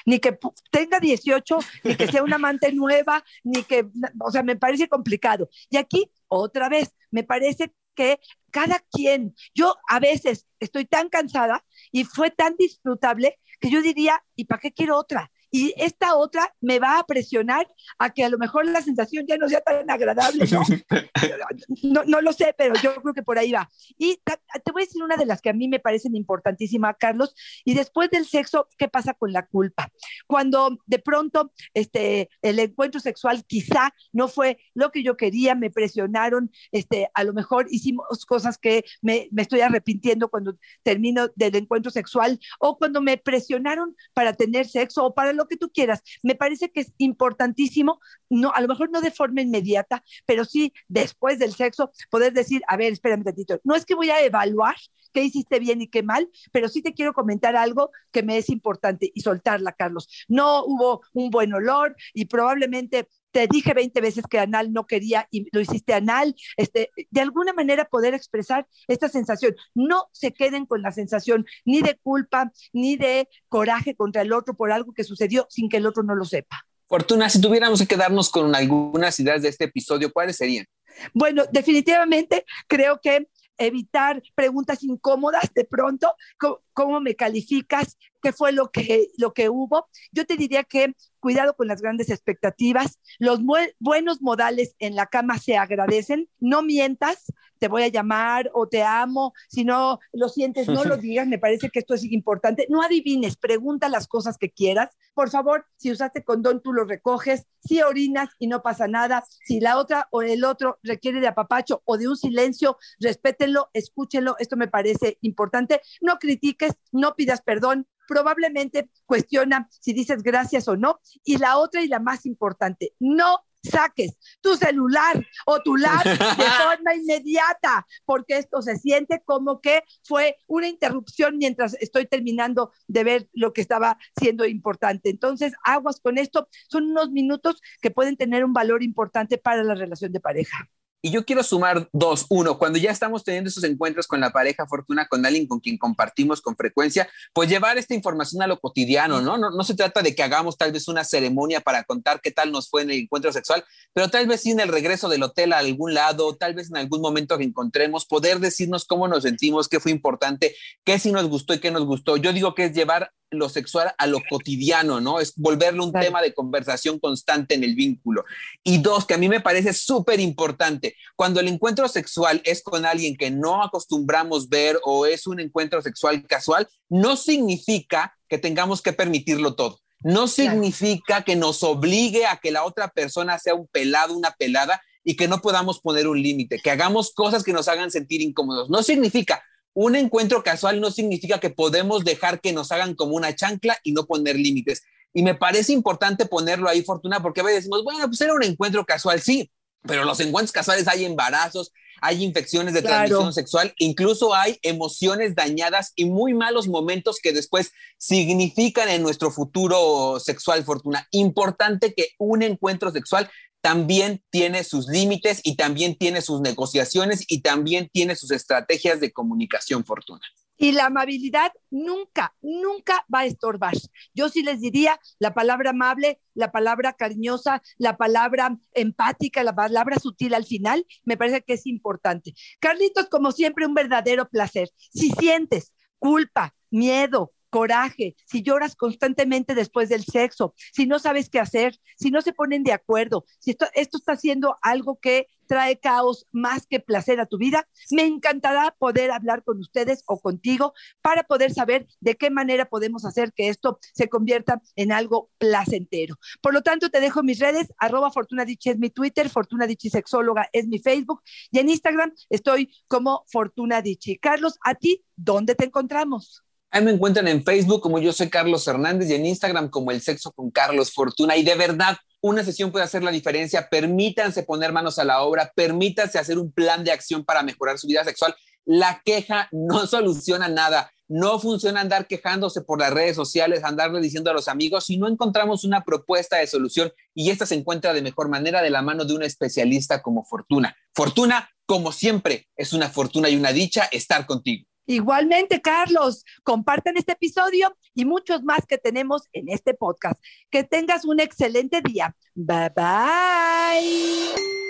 ni 0.06 0.20
que 0.20 0.38
tenga 0.72 1.00
18, 1.00 1.60
ni 1.84 1.96
que 1.96 2.08
sea 2.08 2.24
una 2.24 2.38
amante 2.38 2.72
nueva, 2.72 3.24
ni 3.44 3.64
que, 3.64 3.88
o 4.20 4.32
sea, 4.32 4.44
me 4.44 4.56
parece 4.56 4.88
complicado. 4.88 5.50
Y 5.70 5.78
aquí, 5.78 6.10
otra 6.28 6.70
vez, 6.70 6.94
me 7.12 7.24
parece 7.24 7.74
que 7.96 8.20
cada 8.52 8.80
quien, 8.92 9.36
yo 9.54 9.76
a 9.90 10.00
veces 10.00 10.46
estoy 10.60 10.86
tan 10.86 11.10
cansada 11.10 11.66
y 11.92 12.04
fue 12.06 12.32
tan 12.32 12.56
disfrutable 12.58 13.40
que 13.60 13.70
yo 13.70 13.82
diría, 13.82 14.24
¿y 14.36 14.46
para 14.46 14.62
qué 14.62 14.72
quiero 14.72 14.98
otra? 14.98 15.32
Y 15.56 15.74
esta 15.78 16.18
otra 16.18 16.54
me 16.60 16.80
va 16.80 17.00
a 17.00 17.06
presionar 17.06 17.66
a 17.98 18.10
que 18.10 18.26
a 18.26 18.30
lo 18.30 18.38
mejor 18.38 18.66
la 18.66 18.82
sensación 18.82 19.26
ya 19.26 19.38
no 19.38 19.48
sea 19.48 19.62
tan 19.62 19.90
agradable, 19.90 20.46
¿no? 20.52 20.62
no, 21.84 22.04
no 22.04 22.20
lo 22.20 22.34
sé, 22.34 22.54
pero 22.58 22.74
yo 22.84 22.94
creo 22.96 23.14
que 23.14 23.24
por 23.24 23.38
ahí 23.40 23.54
va. 23.54 23.70
Y 23.98 24.20
te 24.26 24.72
voy 24.74 24.82
a 24.82 24.86
decir 24.86 25.02
una 25.02 25.16
de 25.16 25.26
las 25.26 25.42
que 25.42 25.52
a 25.52 25.54
mí 25.54 25.70
me 25.70 25.80
parecen 25.80 26.14
importantísimas, 26.14 26.98
Carlos, 27.00 27.34
y 27.64 27.74
después 27.74 28.10
del 28.10 28.26
sexo, 28.26 28.68
¿qué 28.78 28.90
pasa 28.90 29.14
con 29.14 29.32
la 29.32 29.48
culpa? 29.48 29.90
Cuando 30.28 30.78
de 30.88 31.00
pronto 31.00 31.54
este, 31.74 32.30
el 32.42 32.60
encuentro 32.60 33.00
sexual 33.00 33.46
quizá 33.46 33.94
no 34.12 34.28
fue 34.28 34.58
lo 34.74 34.92
que 34.92 35.04
yo 35.04 35.16
quería, 35.16 35.56
me 35.56 35.72
presionaron, 35.72 36.52
este, 36.74 37.10
a 37.14 37.24
lo 37.24 37.32
mejor 37.32 37.68
hicimos 37.70 38.26
cosas 38.26 38.58
que 38.58 38.84
me, 39.02 39.30
me 39.32 39.44
estoy 39.44 39.62
arrepintiendo 39.62 40.28
cuando 40.28 40.58
termino 40.84 41.30
del 41.38 41.56
encuentro 41.56 41.92
sexual, 41.92 42.42
o 42.60 42.78
cuando 42.78 43.00
me 43.00 43.18
presionaron 43.18 43.96
para 44.14 44.34
tener 44.34 44.68
sexo 44.68 45.06
o 45.06 45.14
para 45.16 45.32
lo 45.32 45.45
que 45.48 45.58
tú 45.58 45.70
quieras. 45.70 46.02
Me 46.24 46.36
parece 46.36 46.72
que 46.72 46.82
es 46.82 46.94
importantísimo, 46.98 48.00
no, 48.30 48.52
a 48.54 48.62
lo 48.62 48.68
mejor 48.68 48.90
no 48.92 49.02
de 49.02 49.12
forma 49.12 49.42
inmediata, 49.42 50.04
pero 50.26 50.46
sí 50.46 50.74
después 50.88 51.40
del 51.40 51.54
sexo, 51.54 51.92
poder 52.10 52.34
decir, 52.34 52.62
a 52.68 52.78
ver, 52.78 52.94
espérame 52.94 53.20
un 53.20 53.26
ratito, 53.26 53.60
no 53.64 53.76
es 53.76 53.86
que 53.86 53.96
voy 53.96 54.10
a 54.10 54.24
evaluar 54.24 54.76
qué 55.14 55.24
hiciste 55.24 55.60
bien 55.60 55.82
y 55.82 55.88
qué 55.88 56.04
mal, 56.04 56.30
pero 56.52 56.68
sí 56.68 56.82
te 56.82 56.94
quiero 56.94 57.14
comentar 57.14 57.56
algo 57.56 57.92
que 58.12 58.22
me 58.22 58.38
es 58.38 58.50
importante 58.50 59.12
y 59.14 59.22
soltarla, 59.22 59.72
Carlos. 59.72 60.10
No 60.28 60.66
hubo 60.66 61.02
un 61.14 61.30
buen 61.30 61.54
olor 61.54 61.96
y 62.14 62.26
probablemente 62.26 63.08
te 63.36 63.50
dije 63.52 63.74
20 63.74 64.00
veces 64.00 64.24
que 64.30 64.40
anal 64.40 64.72
no 64.72 64.88
quería 64.88 65.28
y 65.30 65.50
lo 65.52 65.60
hiciste 65.60 65.94
anal, 65.94 66.34
este, 66.56 66.90
de 67.12 67.20
alguna 67.20 67.52
manera 67.52 67.84
poder 67.84 68.14
expresar 68.14 68.66
esta 68.88 69.10
sensación. 69.10 69.54
No 69.74 70.08
se 70.14 70.32
queden 70.32 70.66
con 70.66 70.82
la 70.82 70.94
sensación 70.94 71.46
ni 71.66 71.82
de 71.82 72.00
culpa, 72.02 72.54
ni 72.72 72.96
de 72.96 73.28
coraje 73.50 73.94
contra 73.94 74.22
el 74.22 74.32
otro 74.32 74.54
por 74.54 74.72
algo 74.72 74.94
que 74.94 75.04
sucedió 75.04 75.48
sin 75.50 75.68
que 75.68 75.78
el 75.78 75.86
otro 75.86 76.02
no 76.02 76.16
lo 76.16 76.24
sepa. 76.24 76.66
Fortuna, 76.88 77.30
si 77.30 77.42
tuviéramos 77.42 77.82
que 77.82 77.88
quedarnos 77.88 78.30
con 78.30 78.56
algunas 78.56 79.20
ideas 79.20 79.42
de 79.42 79.50
este 79.50 79.66
episodio, 79.66 80.14
¿cuáles 80.14 80.38
serían? 80.38 80.66
Bueno, 81.14 81.44
definitivamente 81.52 82.46
creo 82.70 83.02
que 83.04 83.28
evitar 83.58 84.24
preguntas 84.34 84.82
incómodas 84.82 85.52
de 85.54 85.66
pronto, 85.66 86.14
¿cómo, 86.40 86.62
cómo 86.72 87.02
me 87.02 87.16
calificas? 87.16 87.98
¿Qué 88.26 88.34
fue 88.34 88.52
lo 88.52 88.72
que, 88.72 89.10
lo 89.20 89.36
que 89.36 89.50
hubo? 89.50 89.88
Yo 90.12 90.26
te 90.26 90.36
diría 90.36 90.64
que 90.64 90.96
cuidado 91.20 91.56
con 91.56 91.68
las 91.68 91.82
grandes 91.82 92.10
expectativas, 92.10 93.00
los 93.18 93.40
buenos 93.80 94.22
modales 94.22 94.76
en 94.78 94.96
la 94.96 95.08
cama 95.08 95.40
se 95.40 95.58
agradecen, 95.58 96.30
no 96.40 96.62
mientas, 96.62 97.32
te 97.58 97.68
voy 97.68 97.82
a 97.82 97.88
llamar 97.88 98.52
o 98.54 98.68
te 98.68 98.84
amo, 98.84 99.34
si 99.50 99.64
no 99.64 100.00
lo 100.14 100.30
sientes, 100.30 100.68
no 100.68 100.84
lo 100.84 100.98
digas, 100.98 101.28
me 101.28 101.40
parece 101.40 101.70
que 101.70 101.80
esto 101.80 101.96
es 101.96 102.04
importante, 102.04 102.68
no 102.70 102.84
adivines, 102.84 103.38
pregunta 103.38 103.90
las 103.90 104.08
cosas 104.08 104.38
que 104.38 104.52
quieras, 104.52 104.90
por 105.16 105.32
favor, 105.32 105.66
si 105.78 105.92
usaste 105.92 106.24
condón, 106.24 106.62
tú 106.62 106.74
lo 106.74 106.86
recoges, 106.86 107.48
si 107.60 107.82
orinas 107.82 108.30
y 108.38 108.46
no 108.46 108.62
pasa 108.62 108.88
nada, 108.88 109.24
si 109.46 109.60
la 109.60 109.78
otra 109.78 110.08
o 110.12 110.22
el 110.22 110.44
otro 110.44 110.78
requiere 110.84 111.22
de 111.22 111.28
apapacho 111.28 111.82
o 111.86 111.98
de 111.98 112.08
un 112.08 112.18
silencio, 112.18 112.78
respétenlo, 113.00 113.70
escúchenlo, 113.74 114.36
esto 114.38 114.58
me 114.58 114.68
parece 114.68 115.18
importante, 115.22 115.82
no 116.02 116.18
critiques, 116.18 116.74
no 116.92 117.16
pidas 117.16 117.42
perdón, 117.42 117.88
probablemente 118.08 118.90
cuestiona 119.06 119.68
si 119.70 119.94
dices 119.94 120.24
gracias 120.24 120.68
o 120.68 120.76
no. 120.76 121.00
Y 121.24 121.38
la 121.38 121.58
otra 121.58 121.82
y 121.82 121.88
la 121.88 122.00
más 122.00 122.26
importante, 122.26 122.94
no 123.00 123.40
saques 123.66 124.18
tu 124.42 124.56
celular 124.56 125.26
o 125.46 125.60
tu 125.62 125.76
laptop 125.76 126.12
de 126.38 126.44
forma 126.44 126.96
inmediata, 126.96 127.86
porque 128.06 128.38
esto 128.38 128.62
se 128.62 128.78
siente 128.78 129.22
como 129.26 129.60
que 129.60 129.84
fue 130.04 130.38
una 130.48 130.68
interrupción 130.68 131.38
mientras 131.38 131.76
estoy 131.76 132.06
terminando 132.06 132.72
de 132.88 133.04
ver 133.04 133.30
lo 133.34 133.54
que 133.54 133.62
estaba 133.62 133.98
siendo 134.18 134.46
importante. 134.46 135.10
Entonces, 135.10 135.54
aguas 135.64 136.00
con 136.00 136.18
esto, 136.18 136.48
son 136.70 136.92
unos 136.92 137.12
minutos 137.12 137.62
que 137.82 137.92
pueden 137.92 138.18
tener 138.18 138.46
un 138.46 138.54
valor 138.54 138.84
importante 138.84 139.38
para 139.38 139.64
la 139.64 139.76
relación 139.76 140.12
de 140.12 140.20
pareja. 140.20 140.70
Y 141.06 141.12
yo 141.12 141.24
quiero 141.24 141.44
sumar 141.44 141.88
dos. 141.94 142.26
Uno, 142.30 142.58
cuando 142.58 142.80
ya 142.80 142.90
estamos 142.90 143.24
teniendo 143.24 143.48
esos 143.48 143.64
encuentros 143.64 144.08
con 144.08 144.20
la 144.20 144.32
pareja 144.32 144.66
Fortuna, 144.66 145.08
con 145.08 145.24
alguien 145.24 145.46
con 145.46 145.60
quien 145.60 145.78
compartimos 145.78 146.42
con 146.42 146.56
frecuencia, 146.56 147.08
pues 147.32 147.48
llevar 147.48 147.78
esta 147.78 147.94
información 147.94 148.42
a 148.42 148.48
lo 148.48 148.60
cotidiano, 148.60 149.22
¿no? 149.22 149.38
No, 149.38 149.52
no 149.52 149.64
se 149.64 149.76
trata 149.76 150.02
de 150.02 150.16
que 150.16 150.24
hagamos 150.24 150.58
tal 150.58 150.72
vez 150.72 150.88
una 150.88 151.04
ceremonia 151.04 151.62
para 151.62 151.84
contar 151.84 152.22
qué 152.22 152.32
tal 152.32 152.52
nos 152.52 152.72
fue 152.72 152.82
en 152.82 152.90
el 152.90 153.02
encuentro 153.02 153.32
sexual, 153.32 153.64
pero 153.94 154.10
tal 154.10 154.26
vez 154.26 154.42
sí 154.42 154.50
en 154.50 154.62
el 154.62 154.70
regreso 154.70 155.08
del 155.08 155.22
hotel 155.22 155.54
a 155.54 155.60
algún 155.60 155.94
lado, 155.94 156.36
tal 156.38 156.56
vez 156.56 156.72
en 156.72 156.78
algún 156.78 157.02
momento 157.02 157.38
que 157.38 157.44
encontremos, 157.44 158.08
poder 158.08 158.40
decirnos 158.40 158.86
cómo 158.86 159.08
nos 159.08 159.22
sentimos, 159.22 159.68
qué 159.68 159.80
fue 159.80 159.92
importante, 159.92 160.56
qué 160.84 160.98
sí 160.98 161.12
nos 161.12 161.30
gustó 161.30 161.54
y 161.54 161.60
qué 161.60 161.70
nos 161.70 161.86
gustó. 161.86 162.18
Yo 162.18 162.34
digo 162.34 162.56
que 162.56 162.64
es 162.64 162.74
llevar 162.74 163.12
lo 163.32 163.50
sexual 163.50 163.94
a 163.98 164.08
lo 164.08 164.22
cotidiano, 164.28 165.02
¿no? 165.02 165.20
Es 165.20 165.34
volverlo 165.36 165.84
un 165.84 165.92
claro. 165.92 166.06
tema 166.06 166.22
de 166.22 166.34
conversación 166.34 167.00
constante 167.00 167.56
en 167.56 167.64
el 167.64 167.76
vínculo. 167.76 168.24
Y 168.64 168.80
dos, 168.80 169.06
que 169.06 169.14
a 169.14 169.18
mí 169.18 169.30
me 169.30 169.42
parece 169.42 169.74
súper 169.74 170.20
importante, 170.20 170.95
cuando 171.16 171.40
el 171.40 171.48
encuentro 171.48 171.88
sexual 171.88 172.42
es 172.46 172.62
con 172.62 172.86
alguien 172.86 173.16
que 173.16 173.32
no 173.32 173.64
acostumbramos 173.64 174.50
ver 174.50 174.80
o 174.84 175.06
es 175.06 175.28
un 175.28 175.40
encuentro 175.40 175.82
sexual 175.82 176.26
casual, 176.28 176.68
no 176.90 177.16
significa 177.16 178.16
que 178.28 178.38
tengamos 178.38 178.82
que 178.82 178.94
permitirlo 178.94 179.56
todo. 179.56 179.80
No 180.02 180.28
significa 180.28 181.04
claro. 181.06 181.26
que 181.26 181.36
nos 181.36 181.64
obligue 181.64 182.26
a 182.26 182.38
que 182.38 182.52
la 182.52 182.64
otra 182.64 182.90
persona 182.90 183.40
sea 183.40 183.56
un 183.56 183.68
pelado, 183.68 184.14
una 184.14 184.32
pelada 184.32 184.82
y 185.04 185.16
que 185.16 185.28
no 185.28 185.40
podamos 185.40 185.80
poner 185.80 186.08
un 186.08 186.22
límite, 186.22 186.60
que 186.60 186.72
hagamos 186.72 187.14
cosas 187.14 187.44
que 187.44 187.54
nos 187.54 187.68
hagan 187.68 187.92
sentir 187.92 188.22
incómodos. 188.22 188.70
No 188.70 188.84
significa, 188.84 189.44
un 189.74 189.96
encuentro 189.96 190.44
casual 190.44 190.82
no 190.82 190.90
significa 190.90 191.40
que 191.40 191.50
podemos 191.50 192.04
dejar 192.04 192.42
que 192.42 192.54
nos 192.54 192.72
hagan 192.72 192.96
como 192.96 193.16
una 193.16 193.36
chancla 193.36 193.78
y 193.84 193.92
no 193.92 194.06
poner 194.06 194.36
límites. 194.36 194.84
Y 195.14 195.22
me 195.22 195.36
parece 195.36 195.74
importante 195.74 196.26
ponerlo 196.26 196.68
ahí, 196.68 196.82
Fortuna, 196.82 197.22
porque 197.22 197.42
a 197.42 197.44
veces 197.44 197.60
decimos, 197.60 197.84
bueno, 197.84 198.06
pues 198.08 198.20
era 198.22 198.34
un 198.34 198.44
encuentro 198.44 198.86
casual, 198.86 199.22
sí, 199.22 199.52
pero 199.88 200.04
los 200.06 200.20
encuentros 200.20 200.52
casuales 200.52 200.88
hay 200.88 201.06
embarazos, 201.06 201.72
hay 202.02 202.24
infecciones 202.24 202.74
de 202.74 202.82
transmisión 202.82 203.34
sexual, 203.34 203.74
incluso 203.78 204.34
hay 204.34 204.60
emociones 204.62 205.36
dañadas 205.36 205.94
y 205.96 206.06
muy 206.06 206.34
malos 206.34 206.68
momentos 206.68 207.20
que 207.22 207.34
después 207.34 207.72
significan 207.98 208.90
en 208.90 209.02
nuestro 209.02 209.32
futuro 209.32 210.20
sexual, 210.20 210.64
Fortuna. 210.64 211.08
Importante 211.12 211.94
que 211.94 212.10
un 212.18 212.44
encuentro 212.44 212.92
sexual 212.92 213.30
también 213.62 214.24
tiene 214.30 214.64
sus 214.64 214.88
límites 214.88 215.42
y 215.44 215.56
también 215.56 215.96
tiene 215.96 216.22
sus 216.22 216.42
negociaciones 216.42 217.24
y 217.28 217.42
también 217.42 217.90
tiene 217.92 218.16
sus 218.16 218.32
estrategias 218.32 219.00
de 219.00 219.12
comunicación, 219.12 219.86
Fortuna. 219.86 220.22
Y 220.58 220.72
la 220.72 220.86
amabilidad 220.86 221.52
nunca, 221.70 222.34
nunca 222.42 223.06
va 223.14 223.20
a 223.20 223.26
estorbar. 223.26 223.74
Yo 224.14 224.30
sí 224.30 224.42
les 224.42 224.62
diría 224.62 225.00
la 225.20 225.34
palabra 225.34 225.72
amable, 225.72 226.20
la 226.34 226.52
palabra 226.52 226.94
cariñosa, 226.94 227.62
la 227.78 227.98
palabra 227.98 228.58
empática, 228.74 229.44
la 229.44 229.56
palabra 229.56 229.98
sutil 230.00 230.34
al 230.34 230.46
final, 230.46 230.86
me 231.04 231.18
parece 231.18 231.42
que 231.42 231.54
es 231.54 231.66
importante. 231.68 232.34
Carlitos, 232.60 233.08
como 233.08 233.32
siempre, 233.32 233.66
un 233.66 233.74
verdadero 233.74 234.30
placer. 234.30 234.70
Si 234.78 235.12
sientes 235.12 235.74
culpa, 236.00 236.56
miedo, 236.70 237.34
coraje, 237.56 238.18
si 238.26 238.44
lloras 238.44 238.76
constantemente 238.76 239.56
después 239.56 239.88
del 239.88 240.04
sexo, 240.04 240.54
si 240.74 240.86
no 240.86 241.00
sabes 241.00 241.30
qué 241.30 241.40
hacer, 241.40 241.80
si 241.98 242.12
no 242.12 242.22
se 242.22 242.34
ponen 242.34 242.64
de 242.66 242.74
acuerdo, 242.74 243.24
si 243.40 243.52
esto, 243.52 243.98
está 243.98 244.12
haciendo 244.12 244.58
algo 244.62 245.00
que 245.00 245.28
trae 245.48 245.80
caos 245.80 246.26
más 246.34 246.68
que 246.68 246.82
placer 246.82 247.22
a 247.22 247.28
tu 247.28 247.38
vida, 247.38 247.66
me 247.92 248.04
encantará 248.04 248.76
poder 248.78 249.12
hablar 249.12 249.42
con 249.46 249.60
ustedes 249.60 250.04
o 250.06 250.20
contigo 250.20 250.74
para 251.02 251.24
poder 251.24 251.54
saber 251.54 251.88
de 252.02 252.16
qué 252.16 252.30
manera 252.30 252.66
podemos 252.66 253.06
hacer 253.06 253.32
que 253.32 253.48
esto 253.48 253.80
se 253.94 254.10
convierta 254.10 254.62
en 254.76 254.92
algo 254.92 255.30
placentero. 255.38 256.16
Por 256.42 256.54
lo 256.54 256.62
tanto, 256.62 256.90
te 256.90 257.00
dejo 257.00 257.24
mis 257.24 257.40
redes, 257.40 257.68
arroba 257.78 258.12
Fortuna 258.12 258.44
es 258.44 258.78
mi 258.80 258.90
Twitter, 258.90 259.30
Fortuna 259.30 259.66
Sexóloga 259.80 260.50
es 260.52 260.68
mi 260.68 260.80
Facebook 260.80 261.22
y 261.52 261.60
en 261.60 261.70
Instagram 261.70 262.12
estoy 262.30 262.74
como 262.88 263.24
Fortuna 263.28 263.82
Carlos, 264.20 264.58
¿a 264.62 264.76
ti 264.76 265.06
dónde 265.16 265.56
te 265.56 265.64
encontramos? 265.64 266.45
Ahí 266.76 266.84
me 266.84 266.92
encuentran 266.92 267.30
en 267.30 267.42
Facebook 267.42 267.80
como 267.80 268.00
yo 268.00 268.12
soy 268.12 268.30
Carlos 268.30 268.68
Hernández 268.68 269.10
y 269.10 269.14
en 269.14 269.26
Instagram 269.26 269.70
como 269.70 269.92
El 269.92 270.02
Sexo 270.02 270.34
con 270.34 270.52
Carlos 270.52 270.92
Fortuna. 270.92 271.38
Y 271.38 271.44
de 271.44 271.56
verdad, 271.56 271.96
una 272.20 272.44
sesión 272.44 272.70
puede 272.70 272.84
hacer 272.84 273.02
la 273.02 273.12
diferencia. 273.12 273.70
Permítanse 273.70 274.44
poner 274.44 274.74
manos 274.74 275.00
a 275.00 275.06
la 275.06 275.22
obra, 275.22 275.54
permítanse 275.56 276.20
hacer 276.20 276.38
un 276.38 276.52
plan 276.52 276.84
de 276.84 276.92
acción 276.92 277.24
para 277.24 277.44
mejorar 277.44 277.80
su 277.80 277.88
vida 277.88 278.04
sexual. 278.04 278.36
La 278.66 279.02
queja 279.06 279.48
no 279.54 279.88
soluciona 279.88 280.50
nada. 280.50 280.92
No 281.08 281.40
funciona 281.40 281.80
andar 281.80 282.08
quejándose 282.08 282.62
por 282.62 282.82
las 282.82 282.92
redes 282.92 283.16
sociales, 283.16 283.64
andarle 283.64 284.02
diciendo 284.02 284.30
a 284.30 284.34
los 284.34 284.50
amigos 284.50 284.88
si 284.88 284.98
no 284.98 285.08
encontramos 285.08 285.64
una 285.64 285.86
propuesta 285.86 286.40
de 286.40 286.48
solución 286.48 286.92
y 287.14 287.30
esta 287.30 287.46
se 287.46 287.56
encuentra 287.56 287.94
de 287.94 288.02
mejor 288.02 288.28
manera 288.28 288.62
de 288.62 288.70
la 288.70 288.82
mano 288.82 289.06
de 289.06 289.14
un 289.14 289.24
especialista 289.24 290.02
como 290.02 290.26
Fortuna. 290.26 290.76
Fortuna, 290.94 291.50
como 291.66 291.94
siempre, 291.94 292.50
es 292.58 292.74
una 292.74 292.90
fortuna 292.90 293.30
y 293.30 293.38
una 293.38 293.54
dicha 293.54 293.86
estar 293.94 294.26
contigo. 294.26 294.68
Igualmente, 294.86 295.62
Carlos, 295.62 296.26
compartan 296.44 296.98
este 296.98 297.14
episodio 297.14 297.76
y 297.94 298.06
muchos 298.06 298.44
más 298.44 298.66
que 298.68 298.78
tenemos 298.78 299.24
en 299.34 299.50
este 299.50 299.74
podcast. 299.74 300.22
Que 300.50 300.64
tengas 300.64 301.06
un 301.06 301.20
excelente 301.20 301.82
día. 301.82 302.16
Bye 302.36 302.72
bye. 302.76 304.65